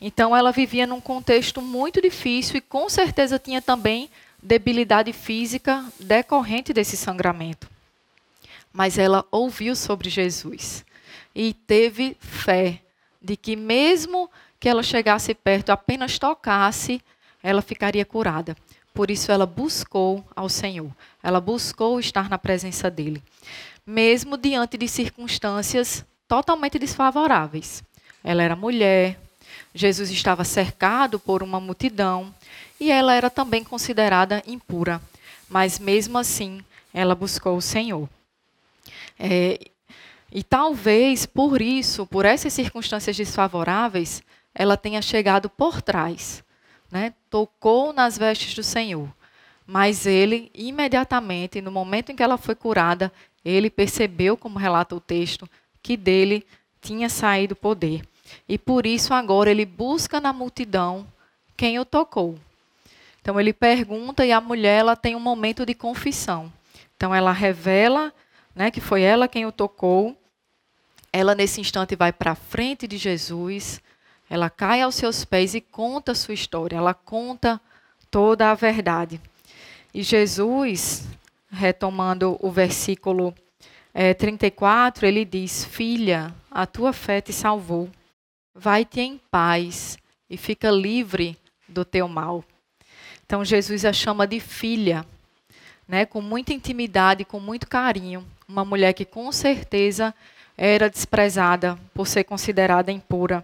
Então 0.00 0.36
ela 0.36 0.52
vivia 0.52 0.86
num 0.86 1.00
contexto 1.00 1.62
muito 1.62 2.00
difícil 2.00 2.56
e 2.56 2.60
com 2.60 2.88
certeza 2.88 3.38
tinha 3.38 3.62
também 3.62 4.10
debilidade 4.42 5.12
física 5.12 5.84
decorrente 5.98 6.72
desse 6.72 6.96
sangramento. 6.96 7.68
Mas 8.72 8.98
ela 8.98 9.24
ouviu 9.30 9.74
sobre 9.74 10.10
Jesus 10.10 10.84
e 11.34 11.54
teve 11.54 12.16
fé 12.20 12.82
de 13.22 13.36
que 13.36 13.56
mesmo 13.56 14.30
que 14.60 14.68
ela 14.68 14.82
chegasse 14.82 15.34
perto, 15.34 15.70
apenas 15.70 16.18
tocasse, 16.18 17.00
ela 17.42 17.62
ficaria 17.62 18.04
curada. 18.04 18.56
Por 18.92 19.10
isso 19.10 19.30
ela 19.30 19.46
buscou 19.46 20.24
ao 20.34 20.48
Senhor. 20.48 20.90
Ela 21.22 21.40
buscou 21.40 22.00
estar 22.00 22.28
na 22.28 22.38
presença 22.38 22.90
dele, 22.90 23.22
mesmo 23.86 24.36
diante 24.36 24.78
de 24.78 24.88
circunstâncias 24.88 26.04
totalmente 26.28 26.78
desfavoráveis. 26.78 27.82
Ela 28.22 28.42
era 28.42 28.56
mulher, 28.56 29.18
Jesus 29.74 30.10
estava 30.10 30.44
cercado 30.44 31.18
por 31.18 31.42
uma 31.42 31.60
multidão 31.60 32.34
e 32.80 32.90
ela 32.90 33.14
era 33.14 33.30
também 33.30 33.62
considerada 33.62 34.42
impura. 34.46 35.00
Mas 35.48 35.78
mesmo 35.78 36.18
assim, 36.18 36.64
ela 36.92 37.14
buscou 37.14 37.56
o 37.56 37.62
Senhor. 37.62 38.08
É, 39.18 39.58
e 40.32 40.42
talvez 40.42 41.24
por 41.24 41.62
isso, 41.62 42.06
por 42.06 42.24
essas 42.24 42.52
circunstâncias 42.52 43.16
desfavoráveis, 43.16 44.22
ela 44.54 44.76
tenha 44.76 45.00
chegado 45.02 45.48
por 45.48 45.80
trás, 45.80 46.42
né? 46.90 47.14
tocou 47.30 47.92
nas 47.92 48.18
vestes 48.18 48.54
do 48.54 48.62
Senhor. 48.62 49.08
Mas 49.66 50.06
ele, 50.06 50.50
imediatamente, 50.54 51.60
no 51.60 51.70
momento 51.70 52.10
em 52.10 52.16
que 52.16 52.22
ela 52.22 52.38
foi 52.38 52.54
curada, 52.54 53.12
ele 53.44 53.68
percebeu, 53.68 54.36
como 54.36 54.58
relata 54.58 54.94
o 54.94 55.00
texto, 55.00 55.48
que 55.86 55.96
dele 55.96 56.44
tinha 56.80 57.08
saído 57.08 57.54
poder. 57.54 58.02
E 58.48 58.58
por 58.58 58.84
isso 58.84 59.14
agora 59.14 59.52
ele 59.52 59.64
busca 59.64 60.20
na 60.20 60.32
multidão 60.32 61.06
quem 61.56 61.78
o 61.78 61.84
tocou. 61.84 62.36
Então 63.22 63.38
ele 63.38 63.52
pergunta 63.52 64.26
e 64.26 64.32
a 64.32 64.40
mulher 64.40 64.80
ela 64.80 64.96
tem 64.96 65.14
um 65.14 65.20
momento 65.20 65.64
de 65.64 65.74
confissão. 65.74 66.52
Então 66.96 67.14
ela 67.14 67.30
revela, 67.30 68.12
né, 68.52 68.68
que 68.68 68.80
foi 68.80 69.02
ela 69.02 69.28
quem 69.28 69.46
o 69.46 69.52
tocou. 69.52 70.16
Ela 71.12 71.36
nesse 71.36 71.60
instante 71.60 71.94
vai 71.94 72.12
para 72.12 72.34
frente 72.34 72.88
de 72.88 72.98
Jesus. 72.98 73.80
Ela 74.28 74.50
cai 74.50 74.82
aos 74.82 74.96
seus 74.96 75.24
pés 75.24 75.54
e 75.54 75.60
conta 75.60 76.10
a 76.10 76.16
sua 76.16 76.34
história. 76.34 76.78
Ela 76.78 76.94
conta 76.94 77.60
toda 78.10 78.50
a 78.50 78.54
verdade. 78.54 79.20
E 79.94 80.02
Jesus, 80.02 81.06
retomando 81.48 82.36
o 82.40 82.50
versículo 82.50 83.32
é, 83.98 84.12
34, 84.12 85.06
ele 85.06 85.24
diz: 85.24 85.64
Filha, 85.64 86.34
a 86.50 86.66
tua 86.66 86.92
fé 86.92 87.22
te 87.22 87.32
salvou. 87.32 87.88
Vai-te 88.54 89.00
em 89.00 89.18
paz 89.30 89.96
e 90.28 90.36
fica 90.36 90.70
livre 90.70 91.34
do 91.66 91.82
teu 91.82 92.06
mal. 92.06 92.44
Então 93.24 93.42
Jesus 93.42 93.86
a 93.86 93.94
chama 93.94 94.26
de 94.26 94.38
filha, 94.38 95.02
né, 95.88 96.04
com 96.04 96.20
muita 96.20 96.52
intimidade, 96.52 97.24
com 97.24 97.40
muito 97.40 97.66
carinho. 97.66 98.22
Uma 98.46 98.66
mulher 98.66 98.92
que 98.92 99.06
com 99.06 99.32
certeza 99.32 100.14
era 100.58 100.90
desprezada 100.90 101.78
por 101.94 102.06
ser 102.06 102.24
considerada 102.24 102.92
impura. 102.92 103.42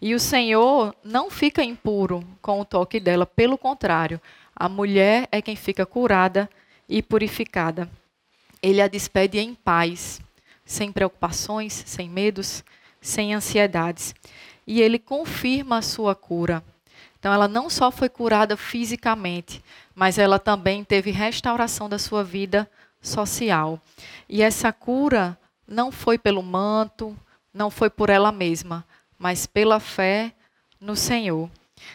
E 0.00 0.14
o 0.14 0.20
Senhor 0.20 0.96
não 1.04 1.30
fica 1.30 1.62
impuro 1.62 2.26
com 2.40 2.62
o 2.62 2.64
toque 2.64 2.98
dela, 2.98 3.26
pelo 3.26 3.58
contrário, 3.58 4.18
a 4.56 4.70
mulher 4.70 5.28
é 5.30 5.42
quem 5.42 5.54
fica 5.54 5.84
curada 5.84 6.48
e 6.88 7.02
purificada 7.02 7.90
ele 8.62 8.80
a 8.80 8.88
despede 8.88 9.38
em 9.38 9.54
paz, 9.54 10.20
sem 10.64 10.92
preocupações, 10.92 11.72
sem 11.86 12.08
medos, 12.08 12.64
sem 13.00 13.34
ansiedades. 13.34 14.14
E 14.66 14.80
ele 14.80 14.98
confirma 14.98 15.78
a 15.78 15.82
sua 15.82 16.14
cura. 16.14 16.62
Então, 17.18 17.32
ela 17.32 17.48
não 17.48 17.68
só 17.68 17.90
foi 17.90 18.08
curada 18.08 18.56
fisicamente, 18.56 19.62
mas 19.94 20.18
ela 20.18 20.38
também 20.38 20.82
teve 20.84 21.10
restauração 21.10 21.88
da 21.88 21.98
sua 21.98 22.24
vida 22.24 22.68
social. 23.00 23.80
E 24.28 24.42
essa 24.42 24.72
cura 24.72 25.38
não 25.66 25.92
foi 25.92 26.18
pelo 26.18 26.42
manto, 26.42 27.16
não 27.52 27.70
foi 27.70 27.90
por 27.90 28.10
ela 28.10 28.32
mesma, 28.32 28.84
mas 29.18 29.46
pela 29.46 29.78
fé 29.78 30.32
no 30.80 30.96
Senhor. 30.96 31.50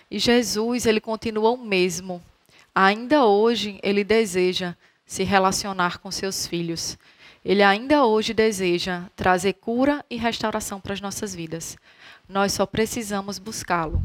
E 0.09 0.19
Jesus, 0.19 0.85
ele 0.85 0.99
continua 0.99 1.51
o 1.51 1.57
mesmo. 1.57 2.21
Ainda 2.73 3.25
hoje, 3.25 3.79
ele 3.81 4.03
deseja 4.03 4.75
se 5.07 5.23
relacionar 5.23 5.97
com 5.99 6.11
seus 6.11 6.45
filhos. 6.45 6.97
Ele 7.43 7.63
ainda 7.63 8.05
hoje 8.05 8.33
deseja 8.33 9.05
trazer 9.15 9.53
cura 9.53 10.05
e 10.09 10.17
restauração 10.17 10.81
para 10.81 10.93
as 10.93 11.01
nossas 11.01 11.33
vidas. 11.33 11.77
Nós 12.27 12.51
só 12.51 12.65
precisamos 12.65 13.39
buscá-lo. 13.39 14.03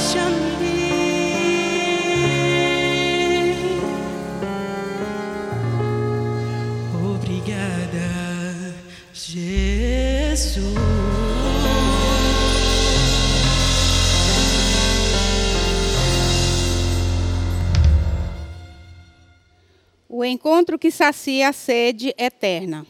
Xambi 0.00 0.80
Obrigada, 6.94 8.74
Jesus 9.12 10.80
O 20.12 20.24
encontro 20.24 20.78
que 20.78 20.90
sacia 20.90 21.48
a 21.48 21.52
sede 21.52 22.14
eterna. 22.18 22.86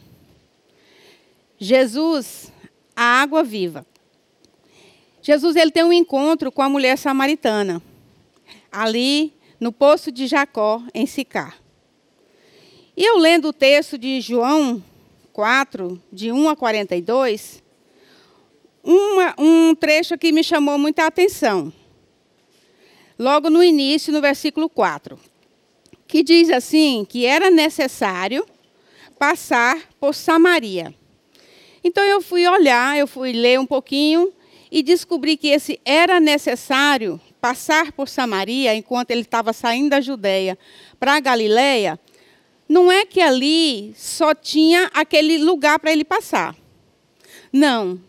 Jesus, 1.57 2.51
a 2.95 3.21
água 3.21 3.43
viva. 3.43 3.85
Jesus 5.21 5.55
ele 5.55 5.71
tem 5.71 5.83
um 5.83 5.93
encontro 5.93 6.51
com 6.51 6.61
a 6.61 6.69
mulher 6.69 6.97
samaritana, 6.97 7.81
ali 8.71 9.33
no 9.59 9.71
poço 9.71 10.11
de 10.11 10.25
Jacó, 10.25 10.81
em 10.93 11.05
Sicar. 11.05 11.57
E 12.97 13.03
eu 13.03 13.17
lendo 13.17 13.49
o 13.49 13.53
texto 13.53 13.97
de 13.97 14.19
João 14.19 14.83
4, 15.31 16.01
de 16.11 16.31
1 16.31 16.49
a 16.49 16.55
42, 16.55 17.61
uma, 18.83 19.35
um 19.37 19.75
trecho 19.75 20.17
que 20.17 20.31
me 20.31 20.43
chamou 20.43 20.77
muita 20.77 21.05
atenção. 21.05 21.71
Logo 23.17 23.51
no 23.51 23.63
início, 23.63 24.11
no 24.11 24.21
versículo 24.21 24.67
4, 24.67 25.19
que 26.07 26.23
diz 26.23 26.49
assim: 26.49 27.05
que 27.07 27.27
era 27.27 27.51
necessário 27.51 28.43
passar 29.19 29.87
por 29.99 30.15
Samaria. 30.15 30.93
Então 31.83 32.03
eu 32.03 32.21
fui 32.21 32.47
olhar, 32.47 32.97
eu 32.97 33.05
fui 33.05 33.31
ler 33.31 33.59
um 33.59 33.65
pouquinho 33.65 34.33
e 34.71 34.81
descobri 34.81 35.35
que 35.35 35.49
esse 35.49 35.81
era 35.83 36.19
necessário 36.19 37.19
passar 37.41 37.91
por 37.91 38.07
Samaria 38.07 38.73
enquanto 38.73 39.11
ele 39.11 39.21
estava 39.21 39.51
saindo 39.51 39.89
da 39.89 39.99
Judéia 39.99 40.57
para 40.97 41.15
a 41.15 41.19
Galiléia, 41.19 41.99
não 42.69 42.89
é 42.89 43.05
que 43.05 43.19
ali 43.19 43.93
só 43.97 44.33
tinha 44.33 44.89
aquele 44.93 45.37
lugar 45.39 45.77
para 45.77 45.91
ele 45.91 46.05
passar. 46.05 46.55
Não. 47.51 47.99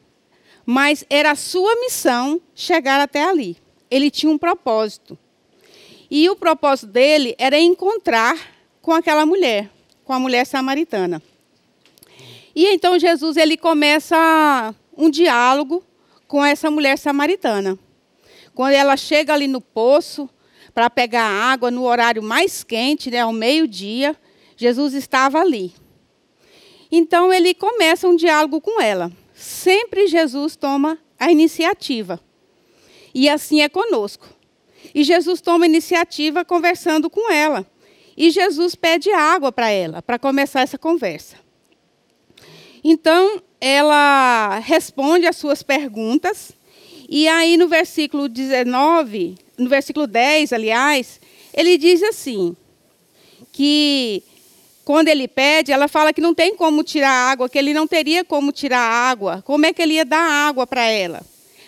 Mas 0.65 1.05
era 1.11 1.33
a 1.33 1.37
sua 1.37 1.75
missão 1.81 2.41
chegar 2.55 3.01
até 3.01 3.25
ali. 3.25 3.57
Ele 3.91 4.09
tinha 4.09 4.31
um 4.31 4.39
propósito. 4.39 5.19
E 6.09 6.31
o 6.31 6.37
propósito 6.37 6.93
dele 6.93 7.35
era 7.39 7.59
encontrar 7.59 8.39
com 8.81 8.93
aquela 8.93 9.27
mulher, 9.27 9.69
com 10.05 10.13
a 10.13 10.21
mulher 10.21 10.47
samaritana. 10.47 11.21
E 12.55 12.67
então 12.67 12.99
Jesus 12.99 13.37
ele 13.37 13.57
começa 13.57 14.73
um 14.97 15.11
diálogo 15.11 15.83
com 16.33 16.43
essa 16.43 16.71
mulher 16.71 16.97
samaritana. 16.97 17.79
Quando 18.55 18.73
ela 18.73 18.97
chega 18.97 19.35
ali 19.35 19.47
no 19.47 19.61
poço 19.61 20.31
para 20.73 20.89
pegar 20.89 21.25
água 21.25 21.71
no 21.71 21.85
horário 21.85 22.23
mais 22.23 22.65
quente, 22.65 23.11
né, 23.11 23.21
ao 23.21 23.35
meio-dia, 23.35 24.17
Jesus 24.57 24.95
estava 24.95 25.41
ali. 25.41 25.75
Então 26.91 27.31
ele 27.31 27.53
começa 27.53 28.09
um 28.09 28.17
diálogo 28.17 28.63
com 28.63 28.81
ela. 28.81 29.13
Sempre 29.35 30.07
Jesus 30.07 30.57
toma 30.57 30.99
a 31.21 31.31
iniciativa. 31.31 32.19
E 33.15 33.29
assim 33.29 33.61
é 33.61 33.69
conosco. 33.69 34.27
E 34.95 35.05
Jesus 35.05 35.43
toma 35.43 35.67
a 35.67 35.69
iniciativa 35.69 36.47
conversando 36.47 37.11
com 37.11 37.31
ela. 37.31 37.71
E 38.17 38.31
Jesus 38.31 38.75
pede 38.75 39.13
água 39.13 39.53
para 39.53 39.69
ela, 39.69 40.01
para 40.01 40.19
começar 40.19 40.63
essa 40.63 40.79
conversa. 40.79 41.37
Então, 42.83 43.43
ela 43.65 44.59
responde 44.59 45.25
às 45.25 45.37
suas 45.37 45.63
perguntas. 45.63 46.51
E 47.09 47.29
aí, 47.29 47.57
no 47.57 47.69
versículo 47.69 48.29
19, 48.29 49.37
no 49.57 49.69
versículo 49.69 50.09
10, 50.09 50.53
aliás, 50.53 51.21
ele 51.55 51.79
diz 51.79 52.03
assim: 52.03 52.57
que 53.53 54.25
quando 54.85 55.07
ele 55.07 55.29
pede, 55.29 55.71
ela 55.71 55.87
fala 55.87 56.13
que 56.13 56.21
não 56.21 56.35
tem 56.35 56.57
como 56.57 56.83
tirar 56.83 57.31
água, 57.31 57.49
que 57.49 57.57
ele 57.57 57.73
não 57.73 57.87
teria 57.87 58.25
como 58.25 58.51
tirar 58.51 58.81
água. 58.81 59.41
Como 59.47 59.65
é 59.65 59.73
que 59.73 59.81
ele 59.81 59.95
ia 59.95 60.05
dar 60.05 60.49
água 60.49 60.67
para 60.67 60.85
ela? 60.85 61.23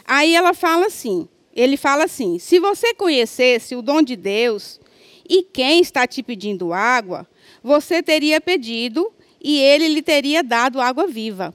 Aí 0.05 0.35
ela 0.35 0.53
fala 0.53 0.87
assim: 0.87 1.29
ele 1.55 1.77
fala 1.77 2.05
assim: 2.05 2.41
se 2.41 2.59
você 2.59 2.93
conhecesse 2.93 3.77
o 3.77 3.83
dom 3.83 4.03
de 4.03 4.17
Deus 4.17 4.81
e 5.29 5.45
quem 5.45 5.81
está 5.81 6.09
te 6.09 6.25
pedindo 6.25 6.73
água, 6.73 7.25
você 7.63 8.03
teria 8.03 8.41
pedido 8.41 9.13
e 9.41 9.61
ele 9.61 9.87
lhe 9.87 10.03
teria 10.03 10.43
dado 10.43 10.81
água 10.81 11.07
viva. 11.07 11.55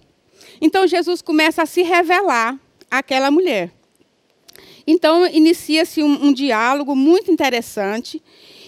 Então 0.61 0.87
Jesus 0.87 1.21
começa 1.21 1.63
a 1.63 1.65
se 1.65 1.81
revelar 1.81 2.59
àquela 2.89 3.31
mulher. 3.31 3.71
Então 4.85 5.25
inicia-se 5.27 6.01
um, 6.01 6.27
um 6.27 6.33
diálogo 6.33 6.95
muito 6.95 7.31
interessante 7.31 8.21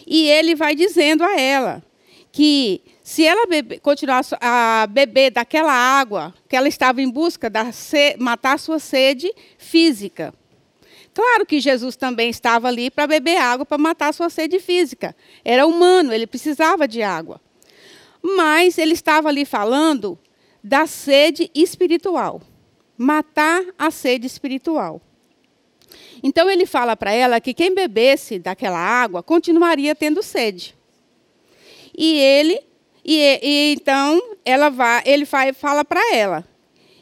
e 0.05 0.27
ele 0.27 0.55
vai 0.55 0.75
dizendo 0.75 1.23
a 1.23 1.39
ela 1.39 1.83
que 2.31 2.81
se 3.03 3.25
ela 3.25 3.45
bebe, 3.45 3.79
continuar 3.79 4.21
a 4.39 4.87
beber 4.89 5.31
daquela 5.31 5.73
água, 5.73 6.33
que 6.47 6.55
ela 6.55 6.67
estava 6.67 7.01
em 7.01 7.09
busca 7.09 7.49
de 7.49 7.59
matar 8.17 8.57
sua 8.57 8.79
sede 8.79 9.33
física. 9.57 10.33
Claro 11.13 11.45
que 11.45 11.59
Jesus 11.59 11.97
também 11.97 12.29
estava 12.29 12.69
ali 12.69 12.89
para 12.89 13.05
beber 13.05 13.37
água 13.37 13.65
para 13.65 13.77
matar 13.77 14.13
sua 14.13 14.29
sede 14.29 14.59
física. 14.59 15.13
Era 15.43 15.65
humano, 15.65 16.13
ele 16.13 16.25
precisava 16.25 16.87
de 16.87 17.01
água. 17.01 17.41
Mas 18.21 18.77
ele 18.77 18.93
estava 18.93 19.27
ali 19.27 19.43
falando 19.43 20.17
da 20.63 20.85
sede 20.85 21.49
espiritual. 21.55 22.41
Matar 22.97 23.63
a 23.77 23.89
sede 23.89 24.27
espiritual. 24.27 25.01
Então 26.23 26.49
ele 26.49 26.65
fala 26.65 26.95
para 26.95 27.11
ela 27.11 27.41
que 27.41 27.53
quem 27.53 27.73
bebesse 27.73 28.37
daquela 28.37 28.77
água 28.77 29.23
continuaria 29.23 29.95
tendo 29.95 30.21
sede. 30.21 30.75
E 31.97 32.17
ele, 32.17 32.59
e, 33.03 33.39
e 33.41 33.73
então 33.73 34.21
ela 34.45 34.69
vai, 34.69 35.01
ele 35.05 35.25
fala 35.25 35.83
para 35.83 36.15
ela. 36.15 36.47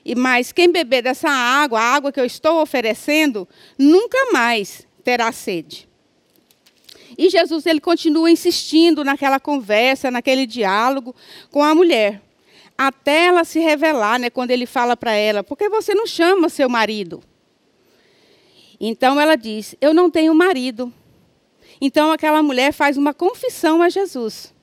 E 0.06 0.15
mas 0.15 0.52
quem 0.52 0.72
beber 0.72 1.04
dessa 1.04 1.30
água, 1.30 1.80
a 1.80 1.95
água 1.95 2.12
que 2.12 2.19
eu 2.19 2.26
estou 2.26 2.62
oferecendo, 2.62 3.48
nunca 3.78 4.32
mais 4.32 4.88
terá 5.04 5.32
sede. 5.32 5.88
E 7.17 7.30
Jesus 7.30 7.65
ele 7.65 7.82
continua 7.82 8.32
insistindo 8.32 9.04
naquela 9.04 9.39
conversa, 9.39 10.10
naquele 10.10 10.45
diálogo 10.45 11.13
com 11.52 11.62
a 11.62 11.76
mulher 11.76 12.22
até 12.81 13.25
ela 13.25 13.43
se 13.43 13.59
revelar, 13.59 14.17
né, 14.17 14.29
quando 14.29 14.51
ele 14.51 14.65
fala 14.65 14.95
para 14.95 15.11
ela, 15.11 15.43
por 15.43 15.57
que 15.57 15.67
você 15.67 15.93
não 15.93 16.07
chama 16.07 16.47
seu 16.47 16.69
marido? 16.69 17.21
Então 18.79 19.19
ela 19.19 19.35
diz, 19.35 19.75
eu 19.81 19.93
não 19.93 20.09
tenho 20.09 20.33
marido. 20.33 20.93
Então 21.81 22.09
aquela 22.09 22.41
mulher 22.41 22.71
faz 22.71 22.95
uma 22.95 23.13
confissão 23.13 23.81
a 23.81 23.89
Jesus, 23.89 24.53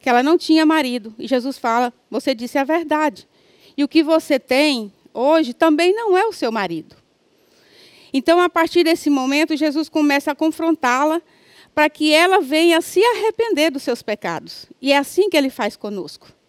que 0.00 0.08
ela 0.08 0.24
não 0.24 0.36
tinha 0.36 0.66
marido. 0.66 1.14
E 1.20 1.28
Jesus 1.28 1.56
fala, 1.56 1.92
você 2.10 2.34
disse 2.34 2.58
a 2.58 2.64
verdade. 2.64 3.28
E 3.76 3.84
o 3.84 3.88
que 3.88 4.02
você 4.02 4.36
tem 4.36 4.92
hoje 5.14 5.54
também 5.54 5.94
não 5.94 6.18
é 6.18 6.26
o 6.26 6.32
seu 6.32 6.50
marido. 6.50 6.96
Então, 8.12 8.40
a 8.40 8.48
partir 8.48 8.82
desse 8.82 9.08
momento, 9.08 9.56
Jesus 9.56 9.88
começa 9.88 10.32
a 10.32 10.34
confrontá-la 10.34 11.22
para 11.72 11.88
que 11.88 12.12
ela 12.12 12.40
venha 12.40 12.80
se 12.80 13.00
arrepender 13.00 13.70
dos 13.70 13.84
seus 13.84 14.02
pecados. 14.02 14.66
E 14.82 14.92
é 14.92 14.98
assim 14.98 15.30
que 15.30 15.36
ele 15.36 15.48
faz 15.48 15.76
conosco 15.76 16.39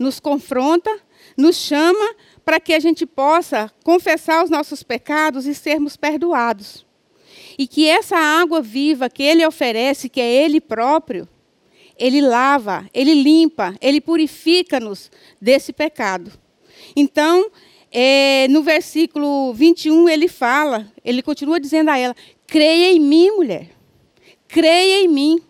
nos 0.00 0.18
confronta, 0.18 0.90
nos 1.36 1.56
chama 1.56 2.14
para 2.44 2.58
que 2.58 2.72
a 2.72 2.80
gente 2.80 3.04
possa 3.04 3.70
confessar 3.84 4.42
os 4.42 4.48
nossos 4.48 4.82
pecados 4.82 5.46
e 5.46 5.54
sermos 5.54 5.96
perdoados. 5.96 6.86
E 7.58 7.66
que 7.66 7.86
essa 7.86 8.16
água 8.16 8.62
viva 8.62 9.10
que 9.10 9.22
Ele 9.22 9.46
oferece, 9.46 10.08
que 10.08 10.20
é 10.20 10.44
Ele 10.44 10.60
próprio, 10.60 11.28
Ele 11.98 12.22
lava, 12.22 12.88
Ele 12.94 13.14
limpa, 13.14 13.76
Ele 13.80 14.00
purifica-nos 14.00 15.10
desse 15.38 15.70
pecado. 15.70 16.32
Então, 16.96 17.50
é, 17.92 18.46
no 18.48 18.62
versículo 18.62 19.52
21, 19.52 20.08
ele 20.08 20.28
fala, 20.28 20.90
ele 21.04 21.22
continua 21.22 21.60
dizendo 21.60 21.90
a 21.90 21.98
ela: 21.98 22.14
creia 22.46 22.92
em 22.92 23.00
mim, 23.00 23.30
mulher. 23.32 23.70
Creia 24.48 25.04
em 25.04 25.08
mim. 25.08 25.40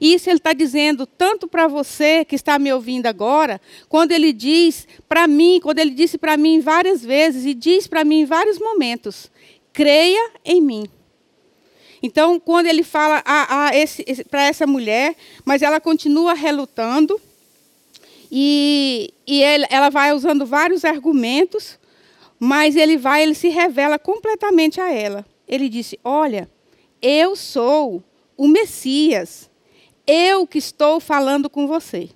Isso 0.00 0.28
ele 0.30 0.38
está 0.38 0.52
dizendo 0.52 1.06
tanto 1.06 1.46
para 1.46 1.66
você 1.66 2.24
que 2.24 2.34
está 2.34 2.58
me 2.58 2.72
ouvindo 2.72 3.06
agora, 3.06 3.60
quando 3.88 4.12
ele 4.12 4.32
diz 4.32 4.86
para 5.08 5.26
mim, 5.26 5.60
quando 5.62 5.78
ele 5.78 5.90
disse 5.90 6.16
para 6.18 6.36
mim 6.36 6.60
várias 6.60 7.04
vezes 7.04 7.44
e 7.44 7.54
diz 7.54 7.86
para 7.86 8.04
mim 8.04 8.20
em 8.20 8.24
vários 8.24 8.58
momentos: 8.58 9.30
creia 9.72 10.30
em 10.44 10.60
mim. 10.60 10.86
Então, 12.02 12.40
quando 12.40 12.66
ele 12.66 12.82
fala 12.82 13.22
para 14.28 14.42
essa 14.42 14.66
mulher, 14.66 15.14
mas 15.44 15.62
ela 15.62 15.80
continua 15.80 16.34
relutando, 16.34 17.20
e, 18.30 19.12
e 19.26 19.42
ele, 19.42 19.66
ela 19.70 19.88
vai 19.88 20.12
usando 20.12 20.44
vários 20.44 20.84
argumentos, 20.84 21.78
mas 22.40 22.74
ele 22.74 22.96
vai, 22.96 23.22
ele 23.22 23.34
se 23.34 23.48
revela 23.48 23.98
completamente 23.98 24.80
a 24.80 24.90
ela. 24.90 25.24
Ele 25.46 25.68
disse: 25.68 25.98
Olha, 26.02 26.50
eu 27.00 27.36
sou 27.36 28.02
o 28.36 28.48
Messias 28.48 29.48
eu 30.06 30.46
que 30.46 30.58
estou 30.58 31.00
falando 31.00 31.48
com 31.48 31.66
você. 31.66 32.10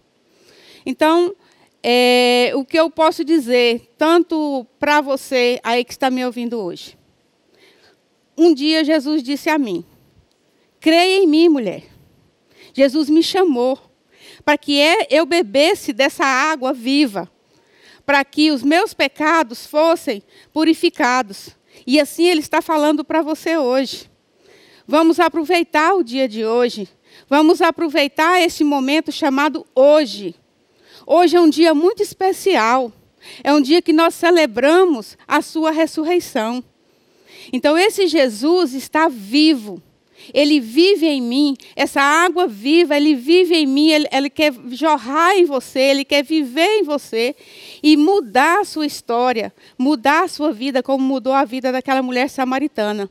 Então, 0.85 1.35
é, 1.83 2.53
o 2.55 2.64
que 2.64 2.79
eu 2.79 2.90
posso 2.90 3.25
dizer, 3.25 3.92
tanto 3.96 4.66
para 4.79 5.01
você 5.01 5.61
aí 5.62 5.85
que 5.85 5.92
está 5.92 6.11
me 6.11 6.25
ouvindo 6.25 6.59
hoje. 6.59 6.99
Um 8.37 8.53
dia 8.53 8.85
Jesus 8.85 9.22
disse 9.22 9.49
a 9.49 9.59
mim: 9.59 9.85
creia 10.81 11.22
em 11.22 11.27
mim, 11.27 11.49
mulher. 11.49 11.85
Jesus 12.72 13.09
me 13.09 13.22
chamou 13.22 13.79
para 14.44 14.59
que 14.59 14.81
é, 14.81 15.07
eu 15.11 15.25
bebesse 15.25 15.92
dessa 15.92 16.25
água 16.25 16.72
viva, 16.72 17.31
para 18.05 18.25
que 18.25 18.51
os 18.51 18.62
meus 18.62 18.92
pecados 18.92 19.66
fossem 19.66 20.22
purificados. 20.53 21.51
E 21.87 21.99
assim 21.99 22.27
Ele 22.27 22.40
está 22.40 22.61
falando 22.61 23.05
para 23.05 23.22
você 23.22 23.57
hoje. 23.57 24.11
Vamos 24.87 25.18
aproveitar 25.18 25.94
o 25.94 26.05
dia 26.05 26.29
de 26.29 26.44
hoje. 26.44 26.88
Vamos 27.29 27.61
aproveitar 27.61 28.40
esse 28.40 28.62
momento 28.62 29.11
chamado 29.11 29.66
hoje. 29.74 30.35
Hoje 31.07 31.37
é 31.37 31.40
um 31.40 31.48
dia 31.48 31.74
muito 31.74 32.02
especial. 32.02 32.92
É 33.42 33.52
um 33.52 33.61
dia 33.61 33.83
que 33.83 33.92
nós 33.92 34.14
celebramos 34.14 35.16
a 35.26 35.42
sua 35.42 35.70
ressurreição. 35.70 36.62
Então, 37.52 37.76
esse 37.76 38.07
Jesus 38.07 38.74
está 38.74 39.09
vivo. 39.09 39.83
Ele 40.33 40.61
vive 40.61 41.07
em 41.07 41.20
mim, 41.20 41.57
essa 41.76 42.00
água 42.00 42.46
viva, 42.46 42.96
ele 42.96 43.14
vive 43.14 43.55
em 43.55 43.66
mim, 43.66 43.90
ele, 43.90 44.09
ele, 44.11 44.31
quer 44.31 44.52
jorrar 44.70 45.37
em 45.37 45.44
você, 45.44 45.81
ele 45.81 46.05
quer 46.05 46.24
viver 46.24 46.79
em 46.79 46.83
você 46.83 47.37
e 47.83 47.96
mudar 47.96 48.61
a 48.61 48.64
sua 48.64 48.87
história, 48.87 49.52
mudar 49.79 50.24
a 50.24 50.29
sua 50.29 50.52
vida, 50.52 50.83
como 50.83 51.05
mudou 51.05 51.33
a 51.33 51.44
vida 51.44 51.70
daquela 51.70 52.02
mulher 52.02 52.29
samaritana. 52.29 53.11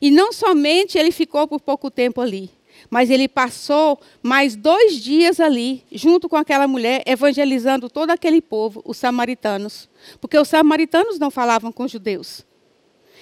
E 0.00 0.10
não 0.10 0.32
somente 0.32 0.96
ele 0.96 1.10
ficou 1.10 1.46
por 1.46 1.60
pouco 1.60 1.90
tempo 1.90 2.20
ali, 2.20 2.50
mas 2.90 3.10
ele 3.10 3.28
passou 3.28 4.00
mais 4.22 4.54
dois 4.56 4.96
dias 4.96 5.40
ali, 5.40 5.84
junto 5.90 6.28
com 6.28 6.36
aquela 6.36 6.66
mulher, 6.68 7.02
evangelizando 7.06 7.88
todo 7.88 8.10
aquele 8.10 8.40
povo, 8.40 8.82
os 8.84 8.96
samaritanos. 8.96 9.88
Porque 10.20 10.38
os 10.38 10.48
samaritanos 10.48 11.18
não 11.18 11.30
falavam 11.30 11.72
com 11.72 11.84
os 11.84 11.90
judeus. 11.90 12.44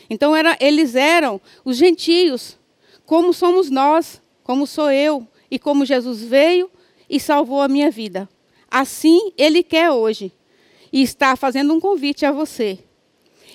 Então, 0.08 0.34
era, 0.34 0.56
eles 0.60 0.94
eram 0.94 1.40
os 1.64 1.76
gentios, 1.76 2.58
como 3.06 3.32
somos 3.32 3.70
nós, 3.70 4.20
como 4.42 4.66
sou 4.66 4.90
eu, 4.90 5.26
e 5.50 5.58
como 5.58 5.84
Jesus 5.84 6.22
veio 6.22 6.70
e 7.08 7.18
salvou 7.18 7.60
a 7.60 7.68
minha 7.68 7.90
vida. 7.90 8.28
Assim, 8.70 9.32
Ele 9.36 9.62
quer 9.62 9.90
hoje. 9.90 10.32
E 10.92 11.02
está 11.02 11.36
fazendo 11.36 11.72
um 11.72 11.80
convite 11.80 12.24
a 12.24 12.32
você. 12.32 12.78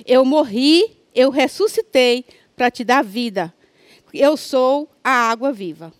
Eu 0.06 0.24
morri, 0.26 0.98
eu 1.14 1.30
ressuscitei 1.30 2.26
para 2.56 2.72
te 2.72 2.84
dar 2.84 3.04
vida. 3.04 3.54
Eu 4.14 4.38
sou 4.38 4.90
a 5.04 5.30
água 5.30 5.52
viva. 5.52 5.92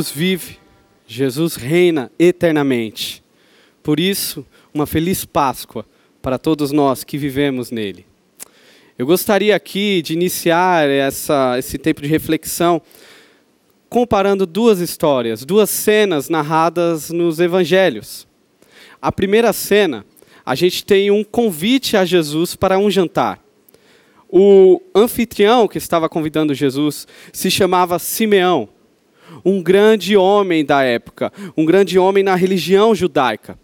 Jesus 0.00 0.10
vive, 0.12 0.58
Jesus 1.06 1.56
reina 1.56 2.10
eternamente. 2.18 3.22
Por 3.82 4.00
isso, 4.00 4.46
uma 4.72 4.86
feliz 4.86 5.26
Páscoa 5.26 5.84
para 6.22 6.38
todos 6.38 6.72
nós 6.72 7.04
que 7.04 7.18
vivemos 7.18 7.70
nele. 7.70 8.06
Eu 8.98 9.04
gostaria 9.04 9.54
aqui 9.54 10.00
de 10.00 10.14
iniciar 10.14 10.88
essa, 10.88 11.58
esse 11.58 11.76
tempo 11.76 12.00
de 12.00 12.08
reflexão 12.08 12.80
comparando 13.90 14.46
duas 14.46 14.78
histórias, 14.80 15.44
duas 15.44 15.68
cenas 15.68 16.30
narradas 16.30 17.10
nos 17.10 17.38
evangelhos. 17.38 18.26
A 19.02 19.12
primeira 19.12 19.52
cena, 19.52 20.06
a 20.46 20.54
gente 20.54 20.82
tem 20.82 21.10
um 21.10 21.22
convite 21.22 21.94
a 21.94 22.06
Jesus 22.06 22.56
para 22.56 22.78
um 22.78 22.90
jantar. 22.90 23.38
O 24.30 24.80
anfitrião 24.94 25.68
que 25.68 25.76
estava 25.76 26.08
convidando 26.08 26.54
Jesus 26.54 27.06
se 27.32 27.50
chamava 27.50 27.98
Simeão, 27.98 28.68
um 29.44 29.62
grande 29.62 30.16
homem 30.16 30.64
da 30.64 30.82
época, 30.82 31.32
um 31.56 31.64
grande 31.64 31.98
homem 31.98 32.22
na 32.22 32.34
religião 32.34 32.94
judaica, 32.94 33.58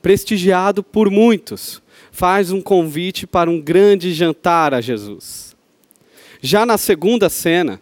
prestigiado 0.00 0.82
por 0.82 1.10
muitos, 1.10 1.82
faz 2.10 2.50
um 2.50 2.60
convite 2.60 3.26
para 3.26 3.50
um 3.50 3.60
grande 3.60 4.12
jantar 4.12 4.74
a 4.74 4.80
Jesus. 4.80 5.56
Já 6.40 6.64
na 6.64 6.78
segunda 6.78 7.28
cena, 7.28 7.80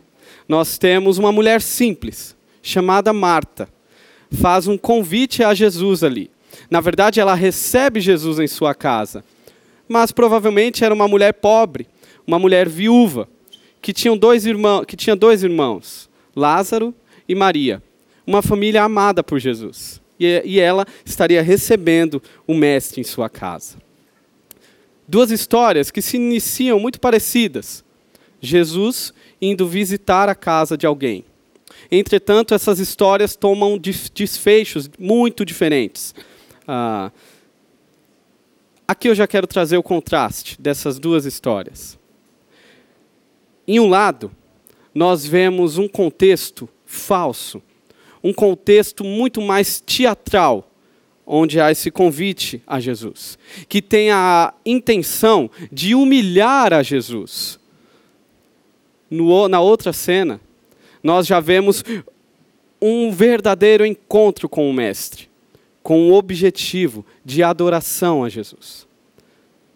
nós 0.48 0.78
temos 0.78 1.18
uma 1.18 1.32
mulher 1.32 1.60
simples, 1.60 2.36
chamada 2.62 3.12
Marta, 3.12 3.68
faz 4.30 4.66
um 4.66 4.78
convite 4.78 5.42
a 5.42 5.54
Jesus 5.54 6.02
ali. 6.02 6.30
Na 6.70 6.80
verdade, 6.80 7.20
ela 7.20 7.34
recebe 7.34 8.00
Jesus 8.00 8.38
em 8.38 8.46
sua 8.46 8.74
casa, 8.74 9.24
mas 9.88 10.10
provavelmente 10.10 10.84
era 10.84 10.94
uma 10.94 11.06
mulher 11.06 11.32
pobre, 11.34 11.86
uma 12.26 12.38
mulher 12.38 12.68
viúva, 12.68 13.28
que, 13.80 13.92
tinha 13.92 14.16
dois 14.16 14.46
irmãos, 14.46 14.84
que 14.84 14.96
tinha 14.96 15.14
dois 15.14 15.42
irmãos, 15.42 16.08
Lázaro 16.34 16.94
e 17.28 17.34
Maria, 17.34 17.82
uma 18.26 18.42
família 18.42 18.82
amada 18.82 19.22
por 19.22 19.38
Jesus. 19.38 20.00
E, 20.18 20.58
ela 20.58 20.86
estaria 21.04 21.42
recebendo 21.42 22.22
o 22.46 22.54
mestre 22.54 23.00
em 23.00 23.04
sua 23.04 23.28
casa. 23.28 23.76
Duas 25.06 25.30
histórias 25.30 25.90
que 25.90 26.00
se 26.00 26.16
iniciam 26.16 26.80
muito 26.80 26.98
parecidas. 26.98 27.84
Jesus 28.40 29.12
indo 29.40 29.68
visitar 29.68 30.28
a 30.28 30.34
casa 30.34 30.76
de 30.76 30.86
alguém. 30.86 31.24
Entretanto, 31.90 32.54
essas 32.54 32.78
histórias 32.78 33.36
tomam 33.36 33.78
desfechos 33.78 34.90
muito 34.98 35.44
diferentes. 35.44 36.14
Ah, 36.66 37.12
aqui 38.88 39.08
eu 39.08 39.14
já 39.14 39.26
quero 39.26 39.46
trazer 39.46 39.76
o 39.76 39.82
contraste 39.82 40.60
dessas 40.60 40.98
duas 40.98 41.26
histórias. 41.26 41.98
Em 43.68 43.78
um 43.78 43.88
lado, 43.88 44.30
nós 44.94 45.26
vemos 45.26 45.76
um 45.76 45.86
contexto 45.86 46.68
falso, 46.86 47.60
um 48.22 48.32
contexto 48.32 49.04
muito 49.04 49.42
mais 49.42 49.80
teatral, 49.80 50.70
onde 51.26 51.60
há 51.60 51.70
esse 51.70 51.90
convite 51.90 52.62
a 52.66 52.78
Jesus, 52.78 53.36
que 53.68 53.82
tem 53.82 54.10
a 54.10 54.54
intenção 54.64 55.50
de 55.70 55.94
humilhar 55.94 56.72
a 56.72 56.82
Jesus. 56.82 57.58
No, 59.10 59.48
na 59.48 59.60
outra 59.60 59.92
cena, 59.92 60.40
nós 61.02 61.26
já 61.26 61.40
vemos 61.40 61.84
um 62.80 63.10
verdadeiro 63.10 63.84
encontro 63.84 64.48
com 64.48 64.70
o 64.70 64.72
Mestre, 64.72 65.28
com 65.82 66.10
o 66.10 66.14
objetivo 66.14 67.04
de 67.24 67.42
adoração 67.42 68.24
a 68.24 68.28
Jesus. 68.28 68.86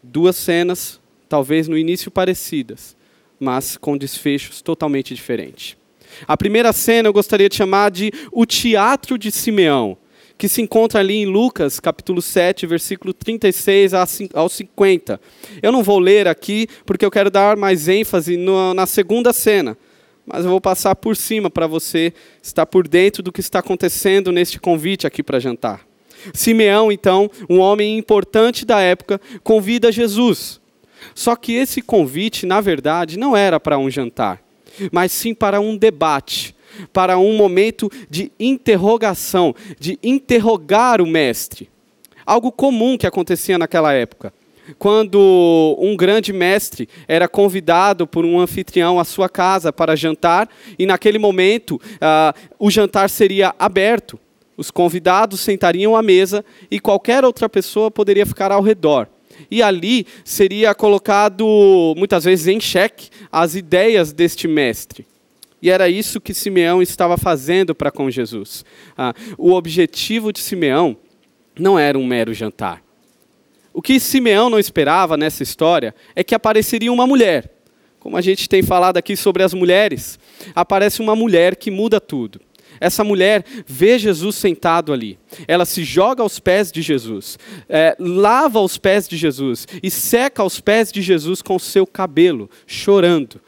Duas 0.03 0.37
cenas, 0.37 1.01
talvez 1.29 1.68
no 1.68 1.77
início 1.77 2.11
parecidas, 2.11 2.96
mas 3.38 3.77
com 3.77 3.96
desfechos 3.96 4.61
totalmente 4.61 5.14
diferentes. 5.14 5.79
A 6.27 6.37
primeira 6.37 6.73
cena 6.73 7.09
eu 7.09 7.12
gostaria 7.12 7.49
de 7.49 7.57
chamar 7.57 7.90
de 7.90 8.12
o 8.33 8.44
teatro 8.44 9.18
de 9.18 9.31
Simeão, 9.31 9.96
que 10.37 10.49
se 10.49 10.62
encontra 10.62 11.01
ali 11.01 11.16
em 11.16 11.27
Lucas, 11.27 11.79
capítulo 11.79 12.23
7, 12.23 12.66
versículo 12.66 13.12
36 13.12 13.92
ao 14.33 14.49
50. 14.49 15.20
Eu 15.62 15.70
não 15.70 15.83
vou 15.83 15.99
ler 15.99 16.27
aqui, 16.27 16.66
porque 16.87 17.05
eu 17.05 17.11
quero 17.11 17.31
dar 17.31 17.57
mais 17.57 17.88
ênfase 17.88 18.38
na 18.75 18.87
segunda 18.87 19.33
cena, 19.33 19.77
mas 20.27 20.44
eu 20.44 20.51
vou 20.51 20.61
passar 20.61 20.94
por 20.94 21.14
cima 21.16 21.51
para 21.51 21.66
você 21.66 22.12
estar 22.42 22.64
por 22.64 22.88
dentro 22.88 23.23
do 23.23 23.31
que 23.31 23.40
está 23.40 23.59
acontecendo 23.59 24.33
neste 24.33 24.59
convite 24.59 25.07
aqui 25.07 25.23
para 25.23 25.38
jantar. 25.38 25.87
Simeão, 26.33 26.90
então, 26.90 27.31
um 27.49 27.59
homem 27.59 27.99
importante 27.99 28.64
da 28.64 28.81
época, 28.81 29.20
convida 29.42 29.92
Jesus. 29.92 30.61
Só 31.14 31.35
que 31.35 31.53
esse 31.53 31.83
convite, 31.83 32.46
na 32.46 32.61
verdade, 32.61 33.18
não 33.18 33.37
era 33.37 33.59
para 33.59 33.79
um 33.79 33.90
jantar 33.90 34.42
mas 34.90 35.12
sim 35.12 35.35
para 35.35 35.61
um 35.61 35.76
debate, 35.76 36.54
para 36.92 37.18
um 37.18 37.37
momento 37.37 37.90
de 38.09 38.30
interrogação, 38.38 39.54
de 39.78 39.98
interrogar 40.02 41.00
o 41.00 41.06
mestre. 41.06 41.68
Algo 42.24 42.52
comum 42.52 42.96
que 42.96 43.06
acontecia 43.06 43.59
naquela 43.59 43.92
época. 43.92 44.33
Quando 44.78 45.76
um 45.80 45.96
grande 45.96 46.33
mestre 46.33 46.88
era 47.09 47.26
convidado 47.26 48.06
por 48.06 48.24
um 48.24 48.38
anfitrião 48.38 49.00
à 49.00 49.04
sua 49.04 49.28
casa 49.28 49.72
para 49.72 49.96
jantar, 49.96 50.48
e 50.78 50.87
naquele 50.87 51.18
momento 51.18 51.72
uh, 51.74 52.38
o 52.59 52.70
jantar 52.70 53.11
seria 53.11 53.54
aberto, 53.59 54.18
os 54.56 54.70
convidados 54.70 55.40
sentariam 55.40 55.96
à 55.96 56.02
mesa 56.02 56.44
e 56.70 56.78
qualquer 56.78 57.24
outra 57.24 57.48
pessoa 57.48 57.90
poderia 57.90 58.26
ficar 58.26 58.52
ao 58.52 58.62
redor 58.62 59.09
e 59.50 59.62
ali 59.62 60.07
seria 60.24 60.74
colocado, 60.74 61.94
muitas 61.96 62.24
vezes, 62.24 62.46
em 62.46 62.61
xeque 62.61 63.11
as 63.31 63.55
ideias 63.55 64.12
deste 64.12 64.48
mestre. 64.48 65.07
E 65.62 65.68
era 65.70 65.88
isso 65.88 66.20
que 66.20 66.33
Simeão 66.33 66.81
estava 66.81 67.16
fazendo 67.16 67.74
para 67.74 67.90
com 67.90 68.11
Jesus. 68.11 68.64
Ah, 68.96 69.14
o 69.37 69.53
objetivo 69.53 70.33
de 70.33 70.40
Simeão 70.40 70.96
não 71.59 71.79
era 71.79 71.98
um 71.98 72.07
mero 72.07 72.33
jantar. 72.33 72.83
O 73.72 73.83
que 73.83 74.00
Simeão 74.00 74.50
não 74.50 74.59
esperava 74.59 75.16
nessa 75.16 75.42
história 75.42 75.94
é 76.16 76.24
que 76.24 76.35
apareceria 76.35 76.92
uma 76.92 77.07
mulher. 77.07 77.50
Como 77.98 78.16
a 78.16 78.20
gente 78.20 78.48
tem 78.48 78.62
falado 78.62 78.96
aqui 78.96 79.14
sobre 79.14 79.42
as 79.42 79.53
mulheres, 79.53 80.18
aparece 80.55 81.03
uma 81.03 81.14
mulher 81.14 81.55
que 81.55 81.70
muda 81.70 82.00
tudo. 82.00 82.40
Essa 82.80 83.04
mulher 83.04 83.44
vê 83.66 83.98
Jesus 83.98 84.36
sentado 84.36 84.92
ali. 84.92 85.18
Ela 85.46 85.66
se 85.66 85.84
joga 85.84 86.22
aos 86.22 86.40
pés 86.40 86.72
de 86.72 86.80
Jesus, 86.80 87.38
é, 87.68 87.94
lava 87.98 88.58
os 88.60 88.78
pés 88.78 89.06
de 89.06 89.16
Jesus 89.16 89.68
e 89.82 89.90
seca 89.90 90.42
os 90.42 90.60
pés 90.60 90.90
de 90.90 91.02
Jesus 91.02 91.42
com 91.42 91.58
seu 91.58 91.86
cabelo, 91.86 92.48
chorando, 92.66 93.40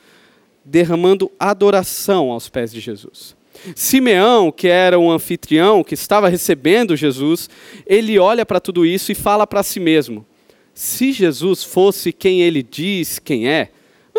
derramando 0.64 1.32
adoração 1.40 2.30
aos 2.30 2.48
pés 2.48 2.70
de 2.70 2.80
Jesus. 2.80 3.34
Simeão, 3.74 4.50
que 4.50 4.68
era 4.68 4.98
um 4.98 5.10
anfitrião 5.10 5.84
que 5.84 5.94
estava 5.94 6.28
recebendo 6.28 6.96
Jesus, 6.96 7.48
ele 7.86 8.18
olha 8.18 8.44
para 8.44 8.60
tudo 8.60 8.84
isso 8.84 9.12
e 9.12 9.14
fala 9.14 9.46
para 9.46 9.62
si 9.62 9.78
mesmo: 9.78 10.26
se 10.74 11.12
Jesus 11.12 11.62
fosse 11.62 12.12
quem 12.12 12.42
ele 12.42 12.62
diz 12.62 13.18
quem 13.18 13.48
é, 13.48 13.70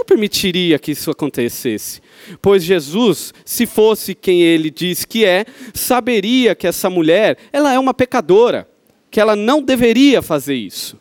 não 0.04 0.06
permitiria 0.06 0.78
que 0.78 0.92
isso 0.92 1.10
acontecesse. 1.10 2.02
Pois 2.42 2.62
Jesus, 2.62 3.34
se 3.46 3.66
fosse 3.66 4.14
quem 4.14 4.42
ele 4.42 4.70
diz 4.70 5.06
que 5.06 5.24
é, 5.24 5.46
saberia 5.74 6.54
que 6.54 6.68
essa 6.68 6.90
mulher, 6.90 7.38
ela 7.54 7.74
é 7.74 7.80
uma 7.80 7.94
pecadora, 7.94 8.68
que 9.10 9.20
ela 9.20 9.36
não 9.36 9.62
deveria 9.62 10.22
fazer 10.22 10.56
isso. 10.56 11.00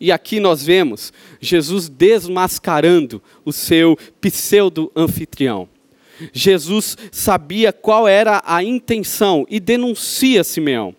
E 0.00 0.10
aqui 0.10 0.40
nós 0.40 0.64
vemos 0.64 1.12
Jesus 1.40 1.88
desmascarando 1.88 3.22
o 3.44 3.52
seu 3.52 3.96
pseudo-anfitrião. 4.20 5.68
Jesus 6.32 6.96
sabia 7.12 7.72
qual 7.72 8.08
era 8.08 8.42
a 8.44 8.64
intenção 8.64 9.46
e 9.48 9.60
denuncia 9.60 10.42
Simeão 10.42 10.94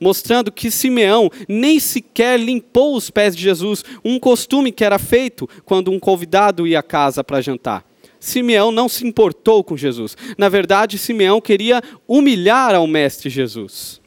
mostrando 0.00 0.52
que 0.52 0.70
Simeão 0.70 1.30
nem 1.48 1.78
sequer 1.78 2.38
limpou 2.38 2.96
os 2.96 3.10
pés 3.10 3.34
de 3.36 3.42
Jesus, 3.42 3.84
um 4.04 4.18
costume 4.18 4.72
que 4.72 4.84
era 4.84 4.98
feito 4.98 5.48
quando 5.64 5.90
um 5.90 5.98
convidado 5.98 6.66
ia 6.66 6.80
à 6.80 6.82
casa 6.82 7.22
para 7.24 7.40
jantar. 7.40 7.84
Simeão 8.18 8.72
não 8.72 8.88
se 8.88 9.06
importou 9.06 9.62
com 9.62 9.76
Jesus. 9.76 10.16
Na 10.36 10.48
verdade, 10.48 10.98
Simeão 10.98 11.40
queria 11.40 11.82
humilhar 12.08 12.74
ao 12.74 12.86
Mestre 12.86 13.30
Jesus. 13.30 14.00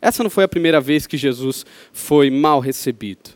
Essa 0.00 0.22
não 0.22 0.30
foi 0.30 0.44
a 0.44 0.48
primeira 0.48 0.80
vez 0.80 1.06
que 1.06 1.16
Jesus 1.16 1.66
foi 1.92 2.30
mal 2.30 2.60
recebido. 2.60 3.30